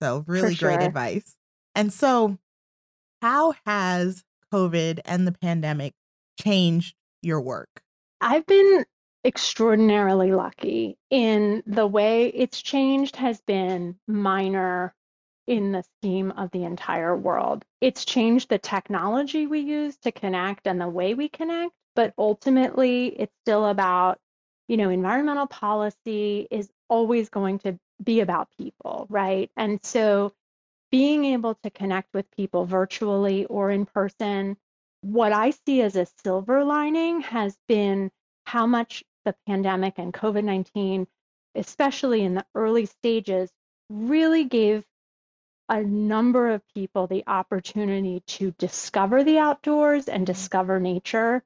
So, 0.00 0.24
really 0.26 0.54
sure. 0.54 0.76
great 0.76 0.84
advice. 0.84 1.36
And 1.74 1.92
so, 1.92 2.38
how 3.22 3.54
has 3.66 4.22
COVID 4.52 5.00
and 5.04 5.26
the 5.26 5.32
pandemic 5.32 5.94
changed 6.38 6.94
your 7.22 7.40
work? 7.40 7.82
I've 8.20 8.46
been 8.46 8.84
extraordinarily 9.24 10.32
lucky 10.32 10.98
in 11.10 11.62
the 11.66 11.86
way 11.86 12.26
it's 12.26 12.60
changed 12.60 13.16
has 13.16 13.40
been 13.40 13.96
minor 14.06 14.94
in 15.46 15.72
the 15.72 15.84
scheme 15.98 16.30
of 16.32 16.50
the 16.52 16.64
entire 16.64 17.16
world. 17.16 17.64
It's 17.80 18.04
changed 18.04 18.48
the 18.48 18.58
technology 18.58 19.46
we 19.46 19.60
use 19.60 19.96
to 19.98 20.12
connect 20.12 20.66
and 20.66 20.80
the 20.80 20.88
way 20.88 21.14
we 21.14 21.28
connect, 21.28 21.72
but 21.94 22.14
ultimately 22.16 23.08
it's 23.08 23.34
still 23.44 23.66
about, 23.66 24.18
you 24.68 24.76
know, 24.76 24.90
environmental 24.90 25.46
policy 25.46 26.46
is 26.50 26.70
always 26.88 27.28
going 27.28 27.58
to 27.60 27.78
be 28.02 28.20
about 28.20 28.48
people, 28.56 29.06
right? 29.08 29.50
And 29.56 29.80
so 29.84 30.32
being 30.90 31.24
able 31.24 31.54
to 31.62 31.70
connect 31.70 32.12
with 32.14 32.30
people 32.30 32.66
virtually 32.66 33.46
or 33.46 33.70
in 33.70 33.86
person, 33.86 34.56
what 35.00 35.32
I 35.32 35.50
see 35.50 35.82
as 35.82 35.96
a 35.96 36.06
silver 36.22 36.64
lining 36.64 37.22
has 37.22 37.56
been 37.66 38.10
how 38.44 38.66
much 38.66 39.02
the 39.24 39.34
pandemic 39.46 39.94
and 39.98 40.12
COVID 40.12 40.44
19, 40.44 41.06
especially 41.54 42.22
in 42.22 42.34
the 42.34 42.46
early 42.54 42.86
stages, 42.86 43.50
really 43.88 44.44
gave 44.44 44.84
a 45.68 45.82
number 45.82 46.50
of 46.50 46.62
people 46.74 47.06
the 47.06 47.24
opportunity 47.26 48.22
to 48.26 48.52
discover 48.58 49.24
the 49.24 49.38
outdoors 49.38 50.08
and 50.08 50.24
mm-hmm. 50.24 50.32
discover 50.32 50.80
nature 50.80 51.42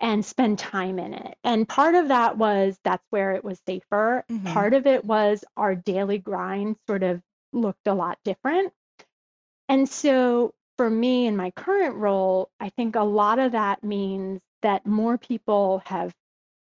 and 0.00 0.24
spend 0.24 0.58
time 0.58 0.98
in 0.98 1.12
it. 1.12 1.36
And 1.42 1.68
part 1.68 1.94
of 1.94 2.08
that 2.08 2.38
was 2.38 2.78
that's 2.84 3.04
where 3.10 3.32
it 3.32 3.44
was 3.44 3.60
safer. 3.66 4.24
Mm-hmm. 4.30 4.46
Part 4.46 4.74
of 4.74 4.86
it 4.86 5.04
was 5.04 5.44
our 5.56 5.74
daily 5.74 6.18
grind 6.18 6.76
sort 6.86 7.02
of 7.02 7.20
looked 7.52 7.86
a 7.86 7.94
lot 7.94 8.18
different. 8.24 8.72
And 9.68 9.88
so 9.88 10.54
for 10.76 10.88
me 10.88 11.26
in 11.26 11.36
my 11.36 11.50
current 11.50 11.96
role, 11.96 12.50
I 12.60 12.70
think 12.70 12.96
a 12.96 13.02
lot 13.02 13.38
of 13.38 13.52
that 13.52 13.82
means 13.82 14.40
that 14.62 14.86
more 14.86 15.18
people 15.18 15.82
have 15.86 16.14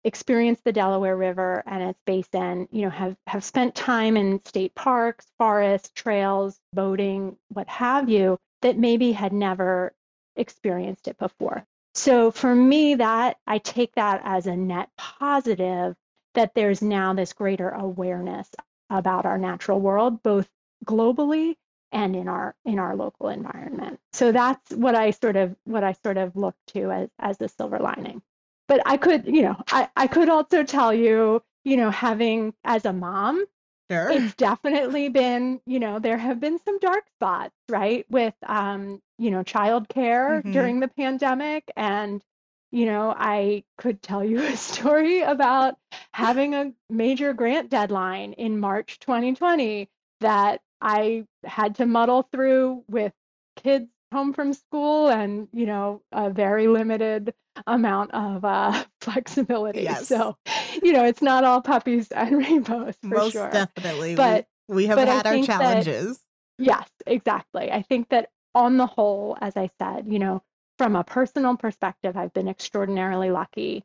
experienced 0.04 0.64
the 0.64 0.72
Delaware 0.72 1.16
River 1.16 1.62
and 1.66 1.82
its 1.82 2.00
basin, 2.06 2.68
you 2.70 2.82
know, 2.82 2.90
have, 2.90 3.16
have 3.26 3.44
spent 3.44 3.74
time 3.74 4.16
in 4.16 4.44
state 4.44 4.74
parks, 4.74 5.26
forests, 5.38 5.90
trails, 5.94 6.58
boating, 6.72 7.36
what 7.48 7.68
have 7.68 8.08
you, 8.08 8.38
that 8.62 8.78
maybe 8.78 9.12
had 9.12 9.32
never 9.32 9.94
experienced 10.36 11.08
it 11.08 11.18
before. 11.18 11.64
So 11.94 12.30
for 12.30 12.54
me, 12.54 12.94
that 12.96 13.38
I 13.46 13.58
take 13.58 13.94
that 13.96 14.20
as 14.24 14.46
a 14.46 14.56
net 14.56 14.88
positive 14.96 15.96
that 16.34 16.54
there's 16.54 16.80
now 16.80 17.14
this 17.14 17.32
greater 17.32 17.68
awareness 17.68 18.48
about 18.90 19.26
our 19.26 19.38
natural 19.38 19.80
world, 19.80 20.22
both 20.22 20.48
globally 20.84 21.56
and 21.90 22.14
in 22.14 22.28
our 22.28 22.54
in 22.64 22.78
our 22.78 22.94
local 22.94 23.28
environment. 23.28 23.98
So 24.12 24.30
that's 24.30 24.70
what 24.70 24.94
I 24.94 25.10
sort 25.10 25.36
of 25.36 25.56
what 25.64 25.84
I 25.84 25.92
sort 25.92 26.18
of 26.18 26.36
look 26.36 26.54
to 26.68 26.90
as 26.92 27.08
as 27.18 27.38
the 27.38 27.48
silver 27.48 27.78
lining. 27.78 28.22
But 28.68 28.82
I 28.86 28.96
could, 28.98 29.26
you 29.26 29.42
know, 29.42 29.56
I, 29.68 29.88
I 29.96 30.06
could 30.06 30.28
also 30.28 30.62
tell 30.62 30.92
you, 30.92 31.42
you 31.64 31.76
know, 31.76 31.90
having 31.90 32.54
as 32.64 32.84
a 32.84 32.92
mom, 32.92 33.44
Sure. 33.90 34.10
It's 34.10 34.34
definitely 34.34 35.08
been, 35.08 35.60
you 35.66 35.78
know, 35.80 35.98
there 35.98 36.18
have 36.18 36.40
been 36.40 36.58
some 36.62 36.78
dark 36.78 37.04
spots, 37.16 37.54
right, 37.70 38.04
with, 38.10 38.34
um, 38.46 39.00
you 39.18 39.30
know, 39.30 39.42
childcare 39.42 40.40
mm-hmm. 40.40 40.52
during 40.52 40.80
the 40.80 40.88
pandemic. 40.88 41.70
And, 41.74 42.22
you 42.70 42.84
know, 42.84 43.14
I 43.16 43.64
could 43.78 44.02
tell 44.02 44.22
you 44.22 44.40
a 44.42 44.56
story 44.56 45.22
about 45.22 45.76
having 46.12 46.54
a 46.54 46.72
major 46.90 47.32
grant 47.32 47.70
deadline 47.70 48.34
in 48.34 48.60
March 48.60 48.98
2020 48.98 49.88
that 50.20 50.60
I 50.82 51.24
had 51.44 51.76
to 51.76 51.86
muddle 51.86 52.28
through 52.30 52.84
with 52.88 53.12
kids 53.56 53.88
home 54.12 54.32
from 54.32 54.52
school 54.52 55.08
and, 55.08 55.48
you 55.52 55.66
know, 55.66 56.02
a 56.12 56.30
very 56.30 56.66
limited 56.66 57.34
amount 57.66 58.12
of 58.12 58.44
uh, 58.44 58.84
flexibility. 59.00 59.82
Yes. 59.82 60.08
So, 60.08 60.36
you 60.82 60.92
know, 60.92 61.04
it's 61.04 61.22
not 61.22 61.44
all 61.44 61.60
puppies 61.60 62.08
and 62.12 62.38
rainbows 62.38 62.96
for 63.02 63.08
Most 63.14 63.32
sure. 63.32 63.50
definitely. 63.50 64.14
But 64.14 64.46
we, 64.68 64.76
we 64.76 64.86
have 64.86 64.96
but 64.96 65.08
had 65.08 65.26
our 65.26 65.42
challenges. 65.44 66.18
That, 66.58 66.64
yes, 66.64 66.88
exactly. 67.06 67.70
I 67.70 67.82
think 67.82 68.08
that 68.10 68.30
on 68.54 68.76
the 68.76 68.86
whole, 68.86 69.36
as 69.40 69.56
I 69.56 69.70
said, 69.78 70.06
you 70.08 70.18
know, 70.18 70.42
from 70.78 70.96
a 70.96 71.04
personal 71.04 71.56
perspective, 71.56 72.16
I've 72.16 72.32
been 72.32 72.48
extraordinarily 72.48 73.30
lucky. 73.30 73.84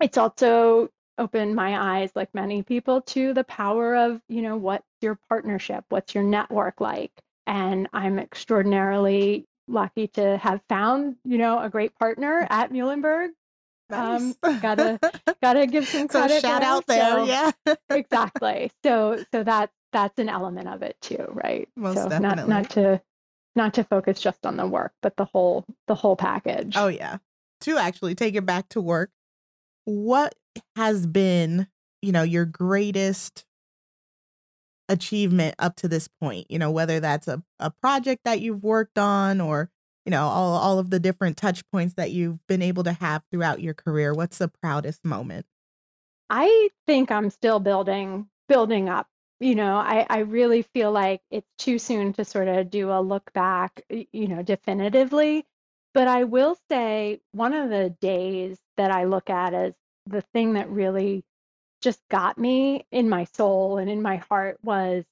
It's 0.00 0.18
also 0.18 0.90
opened 1.16 1.54
my 1.54 2.00
eyes, 2.00 2.10
like 2.14 2.34
many 2.34 2.62
people, 2.62 3.00
to 3.02 3.32
the 3.32 3.44
power 3.44 3.94
of, 3.96 4.20
you 4.28 4.42
know, 4.42 4.56
what's 4.56 4.84
your 5.00 5.18
partnership? 5.28 5.84
What's 5.88 6.14
your 6.14 6.24
network 6.24 6.80
like? 6.80 7.12
And 7.46 7.88
I'm 7.92 8.18
extraordinarily 8.18 9.46
lucky 9.68 10.08
to 10.08 10.36
have 10.38 10.60
found, 10.68 11.16
you 11.24 11.38
know, 11.38 11.58
a 11.58 11.68
great 11.68 11.96
partner 11.98 12.46
at 12.50 12.72
Muhlenberg. 12.72 13.30
Um, 13.90 14.28
nice. 14.28 14.36
Um, 14.42 14.60
gotta 14.62 14.98
gotta 15.42 15.66
give 15.66 15.86
some 15.86 16.08
credit. 16.08 16.40
So 16.40 16.48
shout 16.48 16.60
there. 16.60 16.70
out 16.70 16.86
there, 16.86 17.10
so, 17.10 17.24
yeah. 17.24 17.50
exactly. 17.90 18.70
So 18.82 19.24
so 19.32 19.42
that 19.44 19.70
that's 19.92 20.18
an 20.18 20.28
element 20.28 20.68
of 20.68 20.82
it 20.82 20.96
too, 21.00 21.24
right? 21.28 21.68
Most 21.76 21.96
so 21.96 22.08
definitely. 22.08 22.36
Not 22.36 22.48
not 22.48 22.70
to 22.70 23.02
not 23.56 23.74
to 23.74 23.84
focus 23.84 24.20
just 24.20 24.44
on 24.46 24.56
the 24.56 24.66
work, 24.66 24.92
but 25.02 25.16
the 25.16 25.26
whole 25.26 25.64
the 25.86 25.94
whole 25.94 26.16
package. 26.16 26.74
Oh 26.76 26.88
yeah. 26.88 27.18
To 27.62 27.78
actually 27.78 28.14
take 28.14 28.34
it 28.34 28.44
back 28.44 28.68
to 28.70 28.80
work, 28.80 29.10
what 29.84 30.34
has 30.76 31.06
been, 31.06 31.68
you 32.02 32.12
know, 32.12 32.22
your 32.22 32.44
greatest 32.44 33.44
achievement 34.88 35.54
up 35.58 35.76
to 35.76 35.88
this 35.88 36.08
point 36.08 36.46
you 36.50 36.58
know 36.58 36.70
whether 36.70 37.00
that's 37.00 37.26
a, 37.26 37.42
a 37.58 37.70
project 37.70 38.22
that 38.24 38.40
you've 38.40 38.62
worked 38.62 38.98
on 38.98 39.40
or 39.40 39.70
you 40.04 40.10
know 40.10 40.26
all, 40.26 40.56
all 40.56 40.78
of 40.78 40.90
the 40.90 41.00
different 41.00 41.36
touch 41.36 41.62
points 41.70 41.94
that 41.94 42.10
you've 42.10 42.46
been 42.46 42.62
able 42.62 42.84
to 42.84 42.92
have 42.92 43.22
throughout 43.30 43.60
your 43.60 43.74
career 43.74 44.12
what's 44.12 44.38
the 44.38 44.48
proudest 44.48 45.04
moment? 45.04 45.46
I 46.28 46.68
think 46.86 47.10
i'm 47.10 47.30
still 47.30 47.60
building 47.60 48.28
building 48.48 48.88
up 48.88 49.06
you 49.40 49.54
know 49.54 49.76
i 49.76 50.06
i 50.08 50.18
really 50.20 50.62
feel 50.62 50.92
like 50.92 51.20
it's 51.30 51.50
too 51.58 51.78
soon 51.78 52.12
to 52.12 52.24
sort 52.24 52.48
of 52.48 52.70
do 52.70 52.90
a 52.90 53.00
look 53.00 53.32
back 53.32 53.82
you 53.90 54.28
know 54.28 54.42
definitively 54.42 55.44
but 55.92 56.08
i 56.08 56.24
will 56.24 56.56
say 56.70 57.20
one 57.32 57.52
of 57.52 57.70
the 57.70 57.94
days 58.00 58.58
that 58.76 58.90
i 58.90 59.04
look 59.04 59.30
at 59.30 59.54
as 59.54 59.72
the 60.06 60.22
thing 60.32 60.54
that 60.54 60.68
really 60.68 61.24
just 61.84 62.00
got 62.10 62.38
me 62.38 62.86
in 62.90 63.08
my 63.08 63.24
soul 63.24 63.78
and 63.78 63.90
in 63.90 64.02
my 64.02 64.16
heart 64.16 64.58
was 64.62 65.04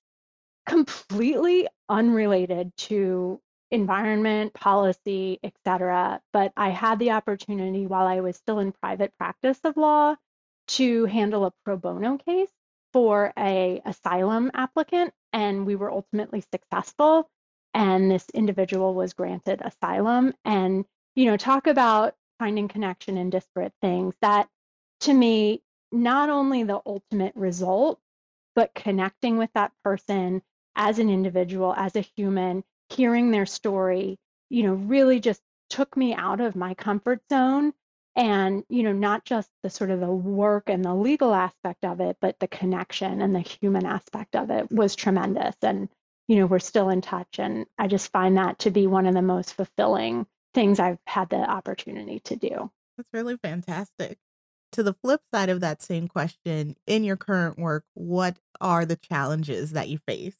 completely 0.67 1.69
unrelated 1.88 2.73
to 2.79 3.41
environment, 3.71 4.55
policy, 4.55 5.38
etc. 5.43 6.21
But 6.33 6.52
I 6.57 6.71
had 6.71 6.99
the 6.99 7.12
opportunity 7.12 7.87
while 7.87 8.07
I 8.07 8.21
was 8.21 8.37
still 8.37 8.59
in 8.59 8.73
private 8.73 9.12
practice 9.19 9.61
of 9.64 9.76
law 9.76 10.17
to 10.69 11.05
handle 11.07 11.45
a 11.45 11.52
pro 11.64 11.76
bono 11.76 12.19
case 12.19 12.50
for 12.93 13.33
a 13.38 13.83
asylum 13.85 14.50
applicant 14.55 15.12
and 15.33 15.67
we 15.67 15.76
were 15.76 15.91
ultimately 15.91 16.43
successful 16.52 17.29
and 17.75 18.11
this 18.11 18.26
individual 18.35 18.95
was 18.95 19.14
granted 19.14 19.62
asylum 19.62 20.35
and 20.45 20.85
you 21.17 21.25
know 21.25 21.37
talk 21.37 21.67
about 21.67 22.14
finding 22.38 22.69
connection 22.69 23.17
in 23.17 23.31
disparate 23.31 23.73
things 23.81 24.14
that 24.21 24.49
to 25.00 25.12
me 25.12 25.62
not 25.92 26.30
only 26.30 26.62
the 26.62 26.80
ultimate 26.87 27.34
result, 27.37 28.00
but 28.54 28.75
connecting 28.75 29.38
with 29.38 29.50
that 29.54 29.72
person 29.84 30.42
as 30.75 30.99
an 30.99 31.11
individual, 31.11 31.75
as 31.76 31.96
a 31.96 32.00
human, 32.16 32.64
hearing 32.88 33.30
their 33.30 33.46
story, 33.46 34.18
you 34.49 34.62
know, 34.62 34.75
really 34.75 35.20
just 35.20 35.40
took 35.70 35.96
me 35.96 36.14
out 36.14 36.40
of 36.40 36.56
my 36.56 36.75
comfort 36.75 37.20
zone. 37.30 37.72
And, 38.14 38.64
you 38.68 38.82
know, 38.82 38.92
not 38.92 39.25
just 39.25 39.49
the 39.62 39.70
sort 39.70 39.90
of 39.90 40.00
the 40.00 40.06
work 40.06 40.68
and 40.68 40.84
the 40.84 40.94
legal 40.94 41.34
aspect 41.34 41.82
of 41.82 42.00
it, 42.00 42.18
but 42.20 42.38
the 42.40 42.49
connection 42.49 43.22
and 43.22 43.34
the 43.34 43.40
human 43.40 43.87
aspect 43.87 44.37
of 44.37 44.50
it 44.50 44.70
was 44.70 44.94
tremendous. 44.94 45.56
And, 45.62 45.88
you 46.28 46.37
know, 46.37 46.44
we're 46.44 46.58
still 46.58 46.90
in 46.90 47.00
touch. 47.00 47.38
And 47.38 47.64
I 47.78 47.87
just 47.87 48.12
find 48.12 48.37
that 48.37 48.58
to 48.61 48.70
be 48.70 48.87
one 48.87 49.06
of 49.06 49.14
the 49.14 49.22
most 49.22 49.54
fulfilling 49.54 50.26
things 50.52 50.78
I've 50.78 50.99
had 51.06 51.30
the 51.30 51.37
opportunity 51.37 52.20
to 52.25 52.37
do. 52.37 52.70
That's 52.99 53.08
really 53.14 53.38
fantastic 53.38 54.18
to 54.73 54.83
the 54.83 54.95
flip 54.95 55.23
side 55.33 55.49
of 55.49 55.61
that 55.61 55.83
same 55.83 56.09
question, 56.09 56.76
in 56.87 57.05
your 57.05 57.17
current 57.17 57.59
work, 57.59 57.85
what 57.95 58.38
are 58.61 58.85
the 58.85 58.97
challenges 58.97 59.73
that 59.73 59.88
you 59.88 59.99
face? 59.99 60.37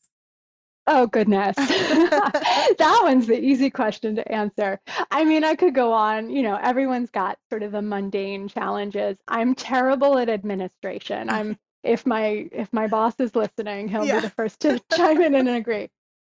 Oh, 0.87 1.07
goodness. 1.07 1.55
that 1.57 3.01
one's 3.03 3.29
the 3.29 3.39
easy 3.39 3.71
question 3.71 4.17
to 4.17 4.33
answer. 4.33 4.81
I 5.11 5.25
mean, 5.25 5.45
I 5.45 5.55
could 5.55 5.75
go 5.75 5.93
on. 5.93 6.29
You 6.29 6.43
know, 6.43 6.59
everyone's 6.61 7.11
got 7.11 7.39
sort 7.51 7.62
of 7.62 7.73
the 7.73 7.83
mundane 7.83 8.49
challenges. 8.49 9.17
I'm 9.29 9.55
terrible 9.55 10.19
at 10.19 10.29
administration. 10.29 11.31
I'm 11.31 11.57
if 11.85 12.05
my 12.05 12.49
if 12.51 12.73
my 12.73 12.89
boss 12.89 13.15
is 13.21 13.37
listening, 13.37 13.89
he'll 13.89 14.05
yeah. 14.05 14.17
be 14.17 14.23
the 14.23 14.31
first 14.31 14.61
to 14.61 14.81
chime 14.93 15.23
in 15.23 15.35
and 15.35 15.49
agree. 15.49 15.89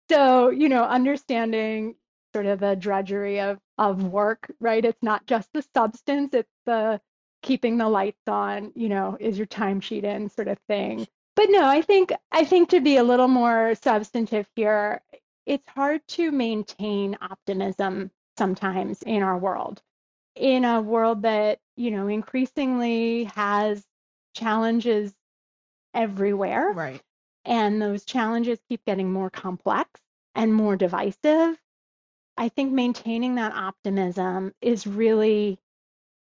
So, 0.09 0.51
you 0.51 0.69
know, 0.69 0.85
understanding 0.85 1.97
sort 2.33 2.47
of 2.47 2.61
the 2.61 2.77
drudgery 2.77 3.41
of 3.41 3.59
of 3.79 4.05
work, 4.05 4.51
right? 4.61 4.85
It's 4.85 5.03
not 5.03 5.27
just 5.27 5.49
the 5.53 5.65
substance, 5.75 6.35
it's 6.35 6.53
the 6.67 7.01
keeping 7.43 7.79
the 7.79 7.89
lights 7.89 8.27
on, 8.27 8.73
you 8.75 8.89
know, 8.89 9.17
is 9.21 9.39
your 9.39 9.47
timesheet 9.47 10.05
in 10.05 10.29
sort 10.29 10.49
of 10.49 10.59
thing. 10.69 11.07
But 11.37 11.51
no, 11.51 11.67
I 11.67 11.83
think 11.83 12.13
I 12.33 12.45
think 12.45 12.71
to 12.71 12.81
be 12.81 12.97
a 12.97 13.05
little 13.05 13.29
more 13.29 13.75
substantive 13.83 14.49
here, 14.57 15.03
it's 15.45 15.69
hard 15.69 16.01
to 16.09 16.31
maintain 16.33 17.17
optimism 17.21 18.11
sometimes 18.39 19.03
in 19.03 19.23
our 19.23 19.39
world. 19.39 19.83
In 20.35 20.65
a 20.65 20.81
world 20.81 21.23
that, 21.23 21.59
you 21.77 21.91
know, 21.91 22.09
increasingly 22.09 23.25
has 23.25 23.85
challenges 24.35 25.15
everywhere. 25.95 26.73
Right. 26.73 27.03
And 27.45 27.81
those 27.81 28.05
challenges 28.05 28.59
keep 28.69 28.85
getting 28.85 29.13
more 29.13 29.31
complex 29.31 30.01
and 30.35 30.53
more 30.53 30.77
divisive. 30.77 31.57
I 32.37 32.49
think 32.49 32.73
maintaining 32.73 33.37
that 33.37 33.53
optimism 33.55 34.53
is 34.61 34.87
really 34.87 35.59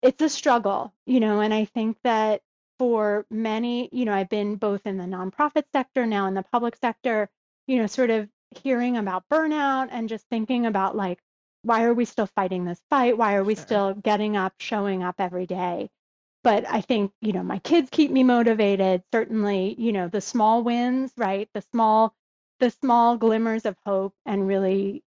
it's 0.03 0.23
a 0.23 0.29
struggle, 0.29 0.93
you 1.07 1.21
know, 1.21 1.41
and 1.41 1.55
I 1.55 1.65
think 1.67 1.99
that 2.05 2.43
for 2.79 3.27
many, 3.31 3.89
you 3.93 4.05
know, 4.05 4.13
I've 4.15 4.29
been 4.29 4.57
both 4.57 4.83
in 4.87 4.99
the 4.99 5.05
nonprofit 5.05 5.65
sector, 5.73 6.07
now 6.07 6.27
in 6.27 6.35
the 6.35 6.43
public 6.43 6.77
sector, 6.77 7.31
you 7.67 7.79
know, 7.79 7.87
sort 7.87 8.11
of 8.11 8.29
hearing 8.63 8.97
about 8.97 9.25
burnout 9.31 9.89
and 9.93 10.09
just 10.09 10.27
thinking 10.29 10.67
about 10.67 10.97
like, 10.97 11.21
why 11.63 11.85
are 11.85 11.95
we 11.95 12.05
still 12.05 12.27
fighting 12.27 12.65
this 12.65 12.81
fight? 12.91 13.17
Why 13.17 13.37
are 13.37 13.45
we 13.45 13.55
Sure. 13.55 13.63
still 13.63 13.95
getting 13.95 14.37
up, 14.37 14.55
showing 14.59 15.03
up 15.03 15.17
every 15.21 15.47
day? 15.47 15.91
But 16.45 16.69
I 16.69 16.81
think, 16.81 17.13
you 17.21 17.33
know, 17.33 17.43
my 17.45 17.61
kids 17.61 17.89
keep 17.91 18.11
me 18.11 18.25
motivated. 18.25 19.05
Certainly, 19.13 19.77
you 19.79 19.93
know, 19.93 20.09
the 20.09 20.21
small 20.21 20.63
wins, 20.65 21.13
right? 21.17 21.49
The 21.55 21.63
small, 21.73 22.15
the 22.61 22.71
small 22.71 23.17
glimmers 23.17 23.65
of 23.65 23.77
hope 23.87 24.15
and 24.27 24.47
really, 24.49 25.05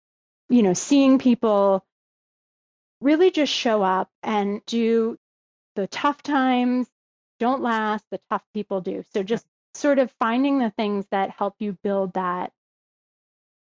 you 0.50 0.64
know, 0.64 0.74
seeing 0.74 1.20
people 1.20 1.86
really 3.04 3.32
just 3.32 3.54
show 3.54 3.84
up 3.84 4.10
and 4.24 4.66
do 4.66 5.18
the 5.76 5.88
tough 5.88 6.24
times 6.24 6.88
don't 7.40 7.62
last, 7.62 8.06
the 8.12 8.20
tough 8.30 8.44
people 8.54 8.82
do. 8.82 9.04
So 9.14 9.24
just 9.24 9.46
sort 9.74 10.00
of 10.00 10.12
finding 10.20 10.60
the 10.60 10.72
things 10.72 11.06
that 11.12 11.32
help 11.32 11.56
you 11.60 11.74
build 11.84 12.14
that, 12.14 12.54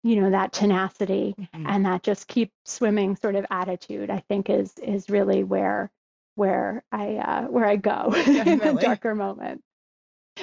you 0.03 0.21
know, 0.21 0.31
that 0.31 0.53
tenacity 0.53 1.35
Mhm. 1.39 1.49
and 1.67 1.87
that 1.87 2.03
just 2.03 2.29
keep 2.29 2.53
swimming 2.65 3.17
sort 3.17 3.37
of 3.37 3.47
attitude, 3.51 4.11
I 4.11 4.21
think 4.21 4.51
is 4.51 4.79
is 4.79 5.09
really 5.11 5.45
where 5.45 5.91
where 6.37 6.85
I 6.93 7.17
uh, 7.17 7.43
where 7.49 7.67
I 7.67 7.77
go 7.77 8.13
in 8.27 8.59
the 8.59 8.75
darker 8.75 9.15
moments. 9.15 9.65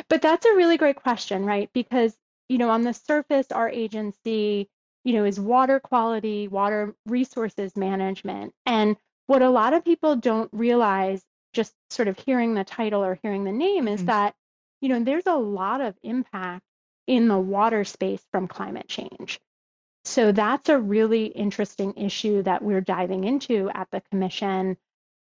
But 0.09 0.21
that's 0.21 0.45
a 0.45 0.55
really 0.55 0.77
great 0.77 0.97
question, 0.97 1.45
right? 1.45 1.69
Because, 1.73 2.15
you 2.49 2.57
know, 2.57 2.69
on 2.69 2.83
the 2.83 2.93
surface, 2.93 3.51
our 3.51 3.69
agency, 3.69 4.69
you 5.03 5.13
know, 5.13 5.25
is 5.25 5.39
water 5.39 5.79
quality, 5.79 6.47
water 6.47 6.95
resources 7.05 7.75
management. 7.75 8.53
And 8.65 8.97
what 9.27 9.41
a 9.41 9.49
lot 9.49 9.73
of 9.73 9.83
people 9.83 10.15
don't 10.15 10.49
realize, 10.53 11.23
just 11.53 11.73
sort 11.89 12.07
of 12.07 12.17
hearing 12.17 12.53
the 12.53 12.63
title 12.63 13.03
or 13.03 13.19
hearing 13.21 13.43
the 13.43 13.51
name, 13.51 13.87
is 13.87 14.01
Mhm. 14.01 14.05
that, 14.05 14.35
you 14.81 14.89
know, 14.89 15.03
there's 15.03 15.27
a 15.27 15.35
lot 15.35 15.81
of 15.81 15.97
impact 16.03 16.63
in 17.07 17.27
the 17.27 17.39
water 17.39 17.83
space 17.83 18.25
from 18.31 18.47
climate 18.47 18.87
change. 18.87 19.39
So 20.05 20.31
that's 20.31 20.69
a 20.69 20.79
really 20.79 21.25
interesting 21.25 21.93
issue 21.95 22.41
that 22.43 22.63
we're 22.63 22.81
diving 22.81 23.23
into 23.23 23.69
at 23.69 23.89
the 23.91 24.01
commission. 24.01 24.77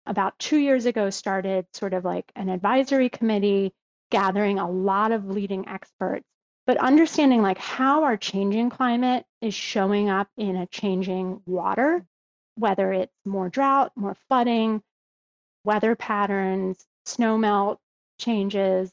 About 0.05 0.37
two 0.39 0.57
years 0.57 0.85
ago, 0.85 1.09
started 1.09 1.65
sort 1.73 1.93
of 1.93 2.05
like 2.05 2.31
an 2.35 2.49
advisory 2.49 3.09
committee 3.09 3.73
gathering 4.11 4.59
a 4.59 4.69
lot 4.69 5.11
of 5.11 5.29
leading 5.29 5.67
experts, 5.67 6.27
but 6.65 6.77
understanding 6.77 7.41
like 7.41 7.57
how 7.57 8.03
our 8.03 8.17
changing 8.17 8.69
climate 8.69 9.25
is 9.41 9.53
showing 9.53 10.09
up 10.09 10.29
in 10.37 10.55
a 10.55 10.67
changing 10.67 11.41
water, 11.45 12.05
whether 12.55 12.93
it's 12.93 13.13
more 13.25 13.49
drought, 13.49 13.91
more 13.95 14.15
flooding, 14.27 14.81
weather 15.65 15.95
patterns, 15.95 16.85
snow 17.05 17.37
melt 17.37 17.79
changes, 18.17 18.91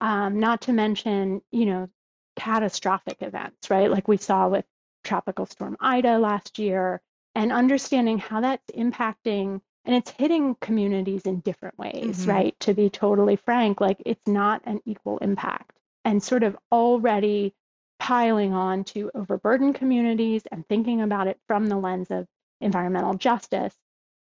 um, 0.00 0.38
not 0.38 0.62
to 0.62 0.72
mention, 0.72 1.42
you 1.50 1.66
know, 1.66 1.88
catastrophic 2.36 3.22
events, 3.22 3.70
right? 3.70 3.90
Like 3.90 4.08
we 4.08 4.16
saw 4.16 4.48
with 4.48 4.64
Tropical 5.04 5.46
Storm 5.46 5.76
Ida 5.80 6.18
last 6.18 6.58
year, 6.58 7.00
and 7.34 7.52
understanding 7.52 8.18
how 8.18 8.40
that's 8.40 8.70
impacting 8.72 9.60
and 9.86 9.94
it's 9.96 10.10
hitting 10.10 10.54
communities 10.60 11.22
in 11.22 11.40
different 11.40 11.78
ways, 11.78 12.26
Mhm. 12.26 12.28
right? 12.28 12.60
To 12.60 12.74
be 12.74 12.90
totally 12.90 13.36
frank, 13.36 13.80
like 13.80 14.02
it's 14.04 14.26
not 14.26 14.60
an 14.64 14.80
equal 14.84 15.18
impact 15.18 15.72
and 16.04 16.22
sort 16.22 16.42
of 16.42 16.56
already 16.72 17.54
piling 17.98 18.52
on 18.54 18.84
to 18.84 19.10
overburdened 19.14 19.74
communities 19.74 20.42
and 20.50 20.66
thinking 20.68 21.02
about 21.02 21.26
it 21.28 21.38
from 21.46 21.66
the 21.68 21.76
lens 21.76 22.10
of 22.10 22.26
environmental 22.60 23.14
justice. 23.14 23.74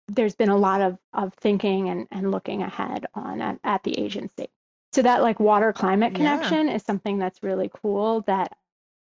There's 0.09 0.35
been 0.37 0.49
a 0.49 0.57
lot 0.57 0.81
of, 0.81 0.99
of 1.13 1.35
thinking 1.35 1.89
and, 1.91 2.09
and 2.11 2.31
looking 2.31 2.63
ahead 2.63 3.07
on 3.15 3.41
at, 3.43 3.61
at 3.65 3.83
the 3.85 3.99
agency. 3.99 4.49
So 4.93 5.03
that 5.03 5.23
like 5.23 5.39
water 5.41 5.73
climate 5.73 6.13
Yeah. 6.13 6.17
connection 6.17 6.69
is 6.69 6.83
something 6.83 7.19
that's 7.19 7.43
really 7.43 7.71
cool 7.83 8.23
that 8.23 8.57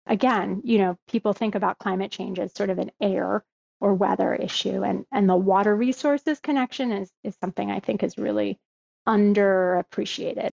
again, 0.05 0.61
you 0.65 0.79
know, 0.79 0.97
people 1.07 1.33
think 1.33 1.55
about 1.55 1.79
climate 1.79 2.11
change 2.11 2.39
as 2.39 2.53
sort 2.53 2.69
of 2.69 2.79
an 2.79 2.91
air 3.01 3.43
or 3.79 3.93
weather 3.93 4.33
issue 4.33 4.83
and 4.83 5.05
and 5.11 5.29
the 5.29 5.35
water 5.35 5.75
resources 5.75 6.39
connection 6.39 6.91
is 6.91 7.11
is 7.23 7.35
something 7.37 7.71
I 7.71 7.79
think 7.79 8.03
is 8.03 8.17
really 8.17 8.59
underappreciated. 9.07 10.49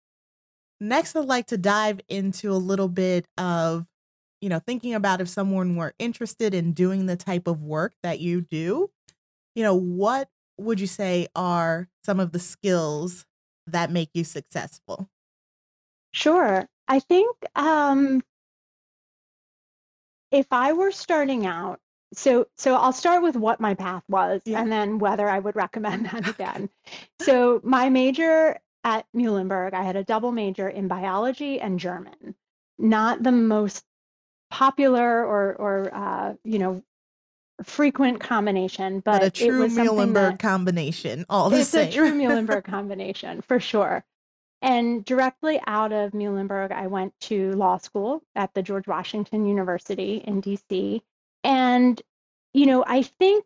Next, 0.80 1.16
I'd 1.16 1.24
like 1.24 1.46
to 1.46 1.58
dive 1.58 2.00
into 2.08 2.52
a 2.52 2.54
little 2.54 2.88
bit 2.88 3.26
of, 3.36 3.86
you 4.40 4.48
know, 4.48 4.60
thinking 4.60 4.94
about 4.94 5.20
if 5.20 5.28
someone 5.28 5.76
were 5.76 5.94
interested 5.98 6.54
in 6.54 6.72
doing 6.72 7.06
the 7.06 7.16
type 7.16 7.48
of 7.48 7.62
work 7.64 7.94
that 8.02 8.20
you 8.20 8.40
do, 8.42 8.90
you 9.54 9.62
know, 9.64 9.74
what 9.74 10.28
would 10.58 10.80
you 10.80 10.86
say 10.86 11.28
are 11.36 11.88
some 12.04 12.20
of 12.20 12.32
the 12.32 12.38
skills 12.38 13.26
that 13.66 13.90
make 13.90 14.10
you 14.14 14.24
successful? 14.24 15.10
Sure. 16.12 16.68
I 16.86 17.00
think 17.00 17.36
um, 17.54 18.22
if 20.30 20.46
I 20.50 20.72
were 20.72 20.90
starting 20.90 21.46
out, 21.46 21.80
so 22.14 22.46
so 22.56 22.74
I'll 22.74 22.92
start 22.92 23.22
with 23.22 23.36
what 23.36 23.60
my 23.60 23.74
path 23.74 24.02
was 24.08 24.42
Yeah. 24.44 24.60
and 24.62 24.72
then 24.72 24.98
whether 24.98 25.28
I 25.28 25.38
would 25.38 25.56
recommend 25.56 26.06
that 26.10 26.28
again. 26.28 26.70
so 27.20 27.60
my 27.64 27.88
major 27.90 28.58
at 28.96 29.06
Muhlenberg, 29.14 29.74
I 29.74 29.82
had 29.82 29.96
a 29.96 30.04
double 30.04 30.32
major 30.32 30.68
in 30.68 30.88
biology 30.88 31.60
and 31.60 31.78
German. 31.78 32.34
Not 32.78 33.22
the 33.22 33.32
most 33.32 33.84
popular 34.50 35.24
or 35.24 35.54
or 35.54 35.94
uh, 35.94 36.34
you 36.44 36.58
know 36.58 36.82
frequent 37.64 38.20
combination, 38.20 39.00
But, 39.00 39.20
but, 39.20 39.22
a 39.22 39.26
it 39.26 39.48
true 39.48 39.62
was 39.62 39.76
Muhlenberg 39.76 40.12
that 40.32 40.38
combination, 40.38 41.26
all 41.28 41.50
the 41.50 41.60
it's 41.60 41.70
same. 41.70 41.88
a 41.88 41.92
true 41.92 42.12
Muhlenberg 42.20 42.64
combination 42.64 43.42
for 43.42 43.60
sure. 43.60 44.04
And 44.60 45.04
directly 45.04 45.60
out 45.66 45.92
of 45.92 46.12
Muhlenberg, 46.12 46.72
I 46.72 46.86
went 46.88 47.18
to 47.22 47.52
law 47.52 47.76
school 47.78 48.22
at 48.34 48.54
the 48.54 48.62
George 48.62 48.88
Washington 48.88 49.46
University 49.46 50.16
in 50.16 50.42
DC. 50.42 51.00
And, 51.44 52.00
you 52.52 52.66
know, 52.66 52.84
I 52.86 53.02
think 53.02 53.44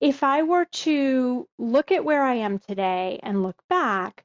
if 0.00 0.22
I 0.22 0.42
were 0.42 0.66
to 0.66 1.48
look 1.58 1.92
at 1.92 2.04
where 2.04 2.22
I 2.22 2.34
am 2.34 2.58
today 2.58 3.20
and 3.22 3.42
look 3.42 3.56
back, 3.70 4.24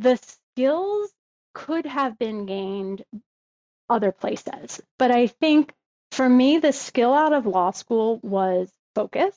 the 0.00 0.16
skills 0.16 1.12
could 1.54 1.86
have 1.86 2.18
been 2.18 2.46
gained 2.46 3.04
other 3.88 4.12
places. 4.12 4.80
But 4.98 5.10
I 5.10 5.28
think 5.28 5.72
for 6.12 6.28
me, 6.28 6.58
the 6.58 6.72
skill 6.72 7.12
out 7.14 7.32
of 7.32 7.46
law 7.46 7.70
school 7.72 8.20
was 8.22 8.72
focus 8.94 9.36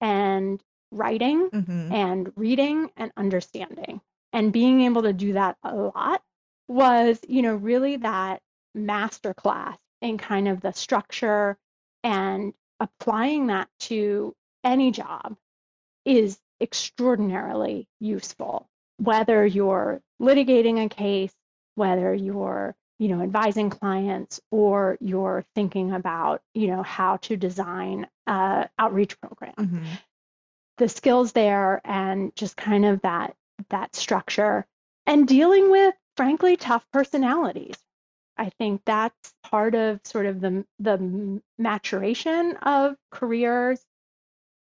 and 0.00 0.62
writing 0.90 1.50
Mhm. 1.50 1.92
and 1.92 2.32
reading 2.36 2.90
and 2.96 3.12
understanding 3.16 4.00
and 4.32 4.52
being 4.52 4.82
able 4.82 5.02
to 5.02 5.12
do 5.12 5.32
that 5.34 5.56
a 5.62 5.74
lot 5.74 6.22
was 6.68 7.20
you 7.28 7.42
know 7.42 7.54
really 7.54 7.96
that 7.96 8.42
master 8.74 9.34
class 9.34 9.78
in 10.00 10.18
kind 10.18 10.48
of 10.48 10.60
the 10.60 10.72
structure 10.72 11.58
and 12.04 12.54
applying 12.80 13.48
that 13.48 13.68
to 13.80 14.34
any 14.64 14.90
job 14.90 15.36
is 16.04 16.38
extraordinarily 16.60 17.88
useful 18.00 18.68
whether 18.98 19.44
you're 19.44 20.00
litigating 20.20 20.84
a 20.84 20.88
case 20.88 21.32
whether 21.74 22.14
you're 22.14 22.74
you 22.98 23.08
know 23.08 23.22
advising 23.22 23.68
clients 23.68 24.40
or 24.50 24.96
you're 25.00 25.44
thinking 25.54 25.92
about 25.92 26.42
you 26.54 26.66
know 26.68 26.82
how 26.82 27.16
to 27.18 27.36
design 27.36 28.06
a 28.26 28.68
outreach 28.78 29.20
program 29.20 29.54
Mhm. 29.58 29.84
the 30.78 30.88
skills 30.88 31.32
there 31.32 31.80
and 31.84 32.34
just 32.34 32.56
kind 32.56 32.84
of 32.86 33.02
that 33.02 33.36
that 33.70 33.94
structure 33.94 34.66
and 35.06 35.28
dealing 35.28 35.70
with 35.70 35.94
frankly 36.16 36.56
tough 36.56 36.86
personalities 36.92 37.76
i 38.38 38.48
think 38.58 38.80
that's 38.86 39.34
part 39.42 39.74
of 39.74 40.00
sort 40.04 40.26
of 40.26 40.40
the 40.40 40.64
the 40.78 41.40
maturation 41.58 42.56
of 42.62 42.96
careers 43.10 43.84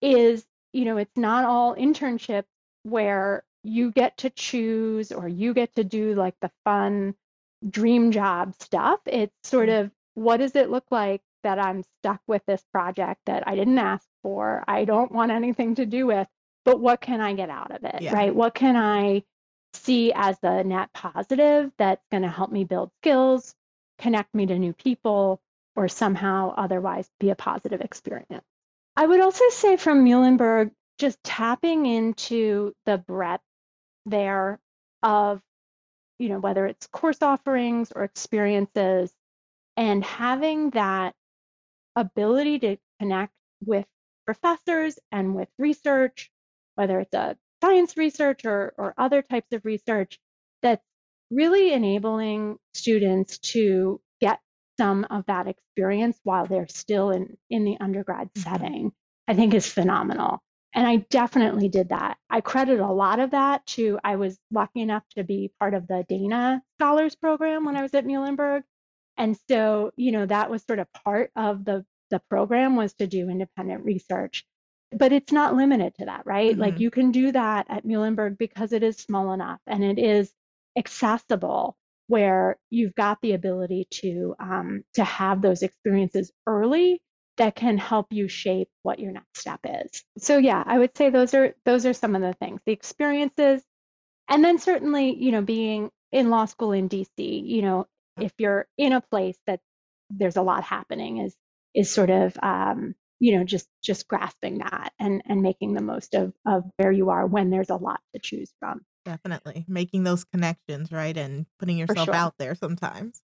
is 0.01 0.45
you 0.73 0.85
know 0.87 0.97
it's 0.97 1.17
not 1.17 1.45
all 1.45 1.75
internships 1.77 2.47
where 2.85 3.45
you 3.65 3.91
get 3.91 4.17
to 4.19 4.31
choose 4.31 5.13
or 5.13 5.29
you 5.29 5.55
get 5.55 5.75
to 5.75 5.85
do 5.85 6.15
like 6.15 6.35
the 6.41 6.51
fun 6.65 7.15
dream 7.69 8.11
job 8.11 8.55
stuff 8.61 9.01
it's 9.07 9.33
sort 9.45 9.69
mm-hmm. 9.69 9.85
of 9.85 9.91
what 10.15 10.39
does 10.39 10.57
it 10.57 10.71
look 10.71 10.85
like 10.91 11.23
that 11.43 11.59
i'm 11.59 11.83
stuck 12.01 12.21
with 12.27 12.43
this 12.47 12.63
project 12.73 13.21
that 13.27 13.47
i 13.47 13.55
didn't 13.55 13.79
ask 13.79 14.05
for 14.23 14.65
i 14.67 14.85
don't 14.85 15.13
want 15.13 15.31
anything 15.31 15.75
to 15.77 15.87
do 15.87 16.07
with 16.07 16.27
but 16.65 16.81
what 16.81 17.01
can 17.01 17.21
i 17.21 17.33
get 17.35 17.51
out 17.51 17.71
of 17.71 17.85
it 17.85 18.03
Yeah. 18.03 18.15
right? 18.15 18.35
What 18.35 18.55
can 18.55 18.77
i 18.77 19.23
see 19.75 20.13
as 20.15 20.39
the 20.41 20.63
net 20.63 20.93
positive 20.93 21.73
that's 21.79 22.05
going 22.11 22.23
to 22.23 22.29
help 22.29 22.53
me 22.53 22.65
build 22.65 22.91
skills 23.01 23.55
connect 23.99 24.35
me 24.35 24.47
to 24.47 24.59
new 24.59 24.73
people 24.73 25.41
or 25.77 25.89
somehow 25.89 26.55
otherwise 26.57 27.09
be 27.19 27.31
a 27.31 27.35
positive 27.35 27.81
experience? 27.81 28.45
I 28.97 29.07
would 29.07 29.21
also 29.21 29.49
say 29.51 29.77
from 29.77 30.05
Muhlenberg, 30.05 30.73
just 30.99 31.23
tapping 31.25 31.87
into 31.87 32.75
the 32.85 32.99
breadth 32.99 33.43
there 34.07 34.61
of, 35.03 35.41
you 36.19 36.29
know, 36.29 36.39
whether 36.39 36.67
it's 36.67 36.87
course 36.87 37.23
offerings 37.23 37.93
or 37.95 38.05
experiences, 38.05 39.13
and 39.77 40.05
having 40.05 40.71
that 40.71 41.15
ability 41.97 42.59
to 42.61 42.77
connect 43.01 43.33
with 43.65 43.87
professors 44.25 44.99
and 45.11 45.35
with 45.35 45.49
research, 45.59 46.31
whether 46.75 47.01
it's 47.01 47.15
a 47.15 47.37
science 47.63 47.97
research 47.97 48.45
or, 48.45 48.75
or 48.77 48.95
other 48.99 49.23
types 49.23 49.53
of 49.53 49.65
research 49.65 50.19
that's 50.63 50.85
really 51.31 51.73
enabling 51.73 52.59
students 52.75 53.39
to 53.39 54.01
get 54.21 54.41
some 54.79 55.07
of 55.11 55.25
that 55.27 55.47
experience 55.49 56.19
while 56.25 56.47
they're 56.47 56.69
still 56.69 57.11
in, 57.11 57.37
in 57.51 57.65
the 57.65 57.77
undergrad 57.81 58.33
mm-hmm. 58.35 58.41
setting, 58.41 58.93
I 59.29 59.35
think 59.35 59.55
is 59.55 59.67
phenomenal. 59.67 60.43
And 60.75 60.87
I 60.87 60.97
definitely 61.11 61.69
did 61.69 61.91
that. 61.91 62.17
I 62.31 62.41
credit 62.41 62.81
a 62.81 62.91
lot 62.91 63.21
of 63.21 63.33
that 63.33 63.67
to 63.69 63.99
I 64.03 64.17
was 64.17 64.39
lucky 64.51 64.81
enough 64.81 65.05
to 65.17 65.25
be 65.25 65.53
part 65.61 65.75
of 65.75 65.87
the 65.87 66.05
Dana 66.09 66.63
Scholars 66.79 67.15
Program 67.15 67.65
when 67.65 67.77
I 67.77 67.83
was 67.83 67.95
at 67.95 68.07
Muhlenberg. 68.07 68.63
And 69.19 69.37
so, 69.49 69.93
you 69.97 70.13
know, 70.13 70.25
that 70.25 70.51
was 70.51 70.63
sort 70.63 70.79
of 70.79 70.93
part 71.05 71.31
of 71.37 71.65
the 71.65 71.85
the 72.11 72.21
program 72.31 72.77
was 72.77 72.93
to 72.95 73.07
do 73.07 73.29
independent 73.29 73.85
research. 73.85 74.45
But 74.93 75.13
it's 75.13 75.33
not 75.33 75.55
limited 75.55 75.95
to 75.97 76.05
that, 76.07 76.23
right? 76.27 76.53
Mm-hmm. 76.53 76.61
Like 76.61 76.81
you 76.81 76.91
can 76.91 77.11
do 77.11 77.33
that 77.33 77.67
at 77.71 77.87
Muhlenberg 77.87 78.37
because 78.37 78.73
it 78.73 78.83
is 78.83 78.97
small 78.97 79.33
enough 79.33 79.61
and 79.67 79.83
it 79.83 79.99
is 79.99 80.33
accessible 80.77 81.77
where 82.09 82.59
you've 82.71 82.95
got 82.95 83.19
the 83.23 83.33
ability 83.33 83.87
to 83.91 84.35
um, 84.39 84.85
to 84.95 85.05
have 85.05 85.41
those 85.41 85.63
experiences 85.63 86.31
early 86.47 87.01
that 87.39 87.55
can 87.55 87.79
help 87.79 88.09
you 88.11 88.29
shape 88.29 88.69
what 88.83 88.99
your 88.99 89.13
next 89.13 89.39
step 89.39 89.61
is. 89.65 90.05
So 90.19 90.39
yeah, 90.39 90.63
I 90.67 90.79
would 90.79 90.97
say 90.97 91.11
those 91.11 91.35
are 91.35 91.55
those 91.65 91.87
are 91.87 91.95
some 91.95 92.15
of 92.15 92.23
the 92.23 92.35
things. 92.35 92.61
The 92.67 92.73
experiences 92.73 93.63
and 94.29 94.45
then 94.45 94.59
certainly, 94.59 95.17
you 95.17 95.33
know, 95.33 95.43
being 95.43 95.91
in 96.11 96.31
law 96.31 96.45
school 96.45 96.73
in 96.73 96.89
DC, 96.89 97.07
you 97.17 97.63
know, 97.63 97.87
if 98.21 98.33
you're 98.39 98.67
in 98.79 98.93
a 98.93 99.01
place 99.01 99.37
that 99.47 99.61
there's 100.11 100.37
a 100.37 100.43
lot 100.43 100.65
happening 100.65 101.19
is 101.19 101.35
is 101.75 101.91
sort 101.91 102.11
of 102.11 102.37
um, 102.43 102.95
you 103.19 103.37
know 103.37 103.45
just 103.45 103.69
just 103.83 104.09
grasping 104.09 104.59
that 104.59 104.93
and 104.99 105.23
and 105.27 105.43
making 105.43 105.75
the 105.75 105.81
most 105.81 106.15
of 106.15 106.33
of 106.47 106.65
where 106.77 106.93
you 106.93 107.11
are 107.11 107.27
when 107.27 107.51
there's 107.51 107.71
a 107.71 107.77
lot 107.77 108.01
to 108.15 108.21
choose 108.21 108.53
from 108.59 108.83
definitely 109.05 109.65
making 109.69 110.05
those 110.05 110.25
connections 110.25 110.93
right 110.93 111.17
and 111.17 111.47
putting 111.59 111.79
yourself 111.79 112.07
sure. 112.07 112.15
out 112.15 112.35
there 112.39 112.55
sometimes 112.55 113.23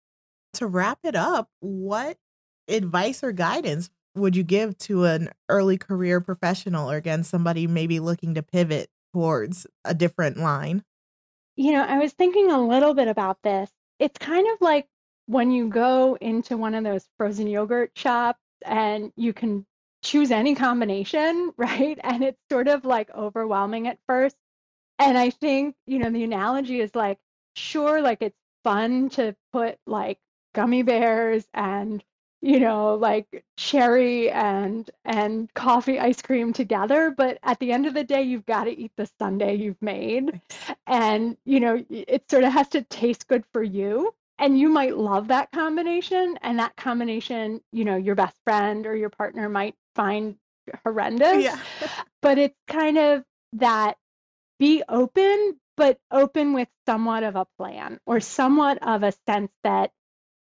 to 0.53 0.67
wrap 0.67 0.99
it 1.03 1.15
up 1.15 1.49
what 1.59 2.17
advice 2.67 3.23
or 3.23 3.31
guidance 3.31 3.89
would 4.15 4.35
you 4.35 4.43
give 4.43 4.77
to 4.77 5.03
an 5.03 5.29
early 5.49 5.77
career 5.77 6.21
professional 6.21 6.89
or 6.89 6.95
again 6.95 7.23
somebody 7.23 7.67
maybe 7.67 7.99
looking 7.99 8.33
to 8.33 8.43
pivot 8.43 8.89
towards 9.13 9.67
a 9.83 9.93
different 9.93 10.37
line 10.37 10.83
you 11.55 11.71
know 11.71 11.83
i 11.83 11.97
was 11.97 12.13
thinking 12.13 12.49
a 12.51 12.61
little 12.61 12.93
bit 12.93 13.07
about 13.07 13.37
this 13.43 13.69
it's 13.99 14.17
kind 14.17 14.47
of 14.53 14.57
like 14.61 14.87
when 15.27 15.51
you 15.51 15.67
go 15.67 16.17
into 16.21 16.57
one 16.57 16.75
of 16.75 16.83
those 16.83 17.07
frozen 17.17 17.47
yogurt 17.47 17.91
shops 17.95 18.39
and 18.63 19.11
you 19.15 19.33
can 19.33 19.65
choose 20.03 20.31
any 20.31 20.55
combination, 20.55 21.51
right? 21.57 21.99
And 22.03 22.23
it's 22.23 22.39
sort 22.51 22.67
of 22.67 22.85
like 22.85 23.09
overwhelming 23.13 23.87
at 23.87 23.99
first. 24.07 24.35
And 24.99 25.17
I 25.17 25.29
think, 25.29 25.75
you 25.85 25.99
know, 25.99 26.09
the 26.09 26.23
analogy 26.23 26.79
is 26.79 26.95
like, 26.95 27.17
sure, 27.55 28.01
like 28.01 28.21
it's 28.21 28.37
fun 28.63 29.09
to 29.09 29.35
put 29.51 29.77
like 29.85 30.19
gummy 30.53 30.83
bears 30.83 31.45
and 31.53 32.03
you 32.45 32.59
know 32.59 32.93
like 32.93 33.43
cherry 33.57 34.29
and 34.29 34.91
and 35.03 35.51
coffee 35.55 35.99
ice 35.99 36.21
cream 36.21 36.53
together 36.53 37.09
but 37.09 37.39
at 37.41 37.59
the 37.59 37.71
end 37.71 37.87
of 37.87 37.95
the 37.95 38.03
day 38.03 38.21
you've 38.21 38.45
got 38.45 38.65
to 38.65 38.79
eat 38.79 38.91
the 38.97 39.09
sundae 39.17 39.55
you've 39.55 39.81
made 39.81 40.39
and 40.85 41.37
you 41.43 41.59
know 41.59 41.83
it 41.89 42.29
sort 42.29 42.43
of 42.43 42.53
has 42.53 42.67
to 42.67 42.83
taste 42.83 43.27
good 43.27 43.43
for 43.51 43.63
you 43.63 44.13
and 44.37 44.59
you 44.59 44.69
might 44.69 44.95
love 44.95 45.29
that 45.29 45.51
combination 45.51 46.37
and 46.43 46.59
that 46.59 46.75
combination 46.75 47.59
you 47.71 47.83
know 47.83 47.95
your 47.95 48.15
best 48.15 48.37
friend 48.43 48.85
or 48.85 48.95
your 48.95 49.09
partner 49.09 49.49
might 49.49 49.73
find 49.95 50.35
horrendous 50.83 51.43
yeah. 51.43 51.57
but 52.21 52.37
it's 52.37 52.57
kind 52.67 52.99
of 52.99 53.23
that 53.53 53.97
be 54.59 54.83
open 54.87 55.59
but 55.77 55.97
open 56.11 56.53
with 56.53 56.67
somewhat 56.85 57.23
of 57.23 57.35
a 57.35 57.47
plan 57.57 57.99
or 58.05 58.19
somewhat 58.19 58.77
of 58.87 59.01
a 59.01 59.13
sense 59.27 59.51
that 59.63 59.91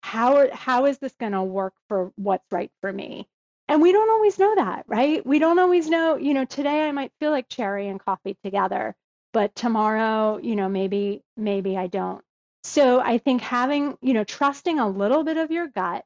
how 0.05 0.49
how 0.53 0.85
is 0.85 0.99
this 0.99 1.15
going 1.19 1.33
to 1.33 1.43
work 1.43 1.73
for 1.89 2.13
what's 2.17 2.45
right 2.53 2.71
for 2.83 2.93
me? 2.93 3.27
And 3.69 3.81
we 3.81 3.91
don't 3.91 4.11
always 4.11 4.39
know 4.39 4.55
that 4.57 4.85
right? 4.87 5.25
We 5.25 5.39
don't 5.39 5.59
always 5.59 5.89
know 5.89 6.17
you 6.17 6.35
know 6.35 6.45
today 6.45 6.87
i 6.87 6.93
might 6.93 7.13
feel 7.21 7.31
like 7.31 7.49
cherry 7.49 7.89
and 7.89 7.99
coffee 7.99 8.37
together 8.45 8.95
but 9.33 9.55
tomorrow 9.55 10.39
you 10.43 10.57
know 10.57 10.69
maybe 10.69 11.23
maybe 11.39 11.77
i 11.79 11.87
don't. 11.87 12.23
So 12.65 13.01
i 13.01 13.17
think 13.19 13.41
having 13.41 13.97
you 14.03 14.13
know 14.13 14.25
trusting 14.25 14.79
a 14.79 14.89
little 14.89 15.25
bit 15.25 15.39
of 15.39 15.51
your 15.51 15.69
gut 15.69 16.05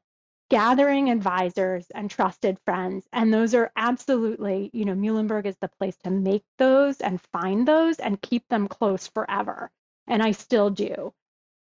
gathering 0.49 1.11
advisors 1.11 1.85
and 1.93 2.09
trusted 2.09 2.57
friends 2.65 3.05
and 3.11 3.33
those 3.33 3.53
are 3.53 3.71
absolutely 3.75 4.69
you 4.73 4.85
know 4.85 4.95
muhlenberg 4.95 5.45
is 5.45 5.57
the 5.61 5.69
place 5.77 5.97
to 6.05 6.09
make 6.09 6.43
those 6.57 7.01
and 7.01 7.19
find 7.33 7.67
those 7.67 7.99
and 7.99 8.21
keep 8.21 8.47
them 8.49 8.67
close 8.69 9.07
forever 9.07 9.69
and 10.07 10.23
i 10.23 10.31
still 10.31 10.69
do 10.69 11.13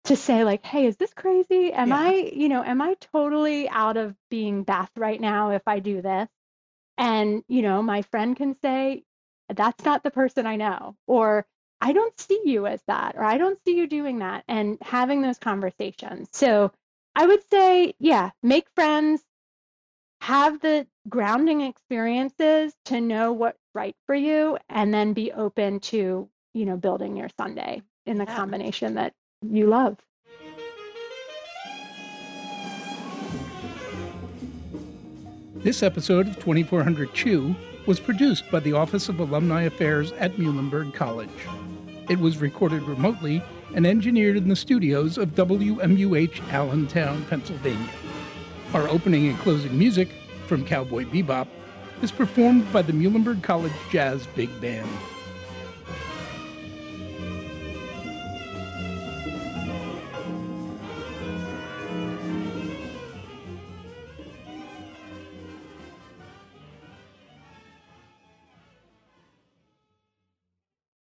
to 0.04 0.16
say 0.16 0.44
like 0.44 0.64
hey 0.64 0.86
is 0.86 0.96
this 0.96 1.12
crazy 1.14 1.72
am 1.72 1.88
yeah. 1.88 1.98
i 1.98 2.12
you 2.32 2.48
know 2.48 2.62
am 2.62 2.80
i 2.80 2.94
totally 3.12 3.68
out 3.68 3.96
of 3.96 4.14
being 4.30 4.62
beth 4.62 4.90
right 4.96 5.20
now 5.20 5.50
if 5.50 5.62
i 5.66 5.78
do 5.78 6.02
this 6.02 6.28
and 6.98 7.42
you 7.48 7.62
know 7.62 7.82
my 7.82 8.02
friend 8.02 8.36
can 8.36 8.54
say 8.60 9.02
that's 9.54 9.84
not 9.84 10.02
the 10.02 10.10
person 10.10 10.46
i 10.46 10.56
know 10.56 10.96
or 11.06 11.46
i 11.80 11.92
don't 11.92 12.18
see 12.20 12.40
you 12.44 12.66
as 12.66 12.80
that 12.86 13.14
or 13.16 13.24
i 13.24 13.38
don't 13.38 13.58
see 13.64 13.76
you 13.76 13.86
doing 13.86 14.18
that 14.18 14.44
and 14.48 14.78
having 14.80 15.22
those 15.22 15.38
conversations 15.38 16.28
so 16.32 16.70
i 17.14 17.26
would 17.26 17.42
say 17.50 17.94
yeah 17.98 18.30
make 18.42 18.68
friends 18.74 19.22
have 20.20 20.60
the 20.60 20.86
grounding 21.08 21.60
experiences 21.60 22.74
to 22.86 23.00
know 23.00 23.32
what's 23.32 23.58
right 23.74 23.96
for 24.06 24.14
you 24.14 24.56
and 24.70 24.92
then 24.94 25.12
be 25.12 25.32
open 25.32 25.80
to 25.80 26.28
you 26.54 26.64
know 26.64 26.76
building 26.76 27.16
your 27.16 27.28
sundae 27.38 27.82
in 28.06 28.18
the 28.18 28.24
yeah. 28.24 28.36
combination 28.36 28.94
that 28.94 29.12
you 29.50 29.66
love. 29.66 29.98
This 35.56 35.82
episode 35.82 36.28
of 36.28 36.34
2400 36.36 37.14
Chew 37.14 37.54
was 37.86 37.98
produced 37.98 38.50
by 38.50 38.60
the 38.60 38.72
Office 38.72 39.08
of 39.08 39.18
Alumni 39.18 39.62
Affairs 39.62 40.12
at 40.12 40.36
Muhlenberg 40.36 40.92
College. 40.92 41.30
It 42.08 42.18
was 42.18 42.38
recorded 42.38 42.82
remotely 42.82 43.42
and 43.74 43.86
engineered 43.86 44.36
in 44.36 44.48
the 44.48 44.56
studios 44.56 45.16
of 45.16 45.30
WMUH 45.30 46.52
Allentown, 46.52 47.24
Pennsylvania. 47.26 47.88
Our 48.74 48.88
opening 48.88 49.28
and 49.28 49.38
closing 49.38 49.78
music, 49.78 50.10
from 50.46 50.66
Cowboy 50.66 51.04
Bebop, 51.04 51.48
is 52.02 52.12
performed 52.12 52.70
by 52.72 52.82
the 52.82 52.92
Muhlenberg 52.92 53.42
College 53.42 53.72
Jazz 53.90 54.26
Big 54.34 54.60
Band. 54.60 54.88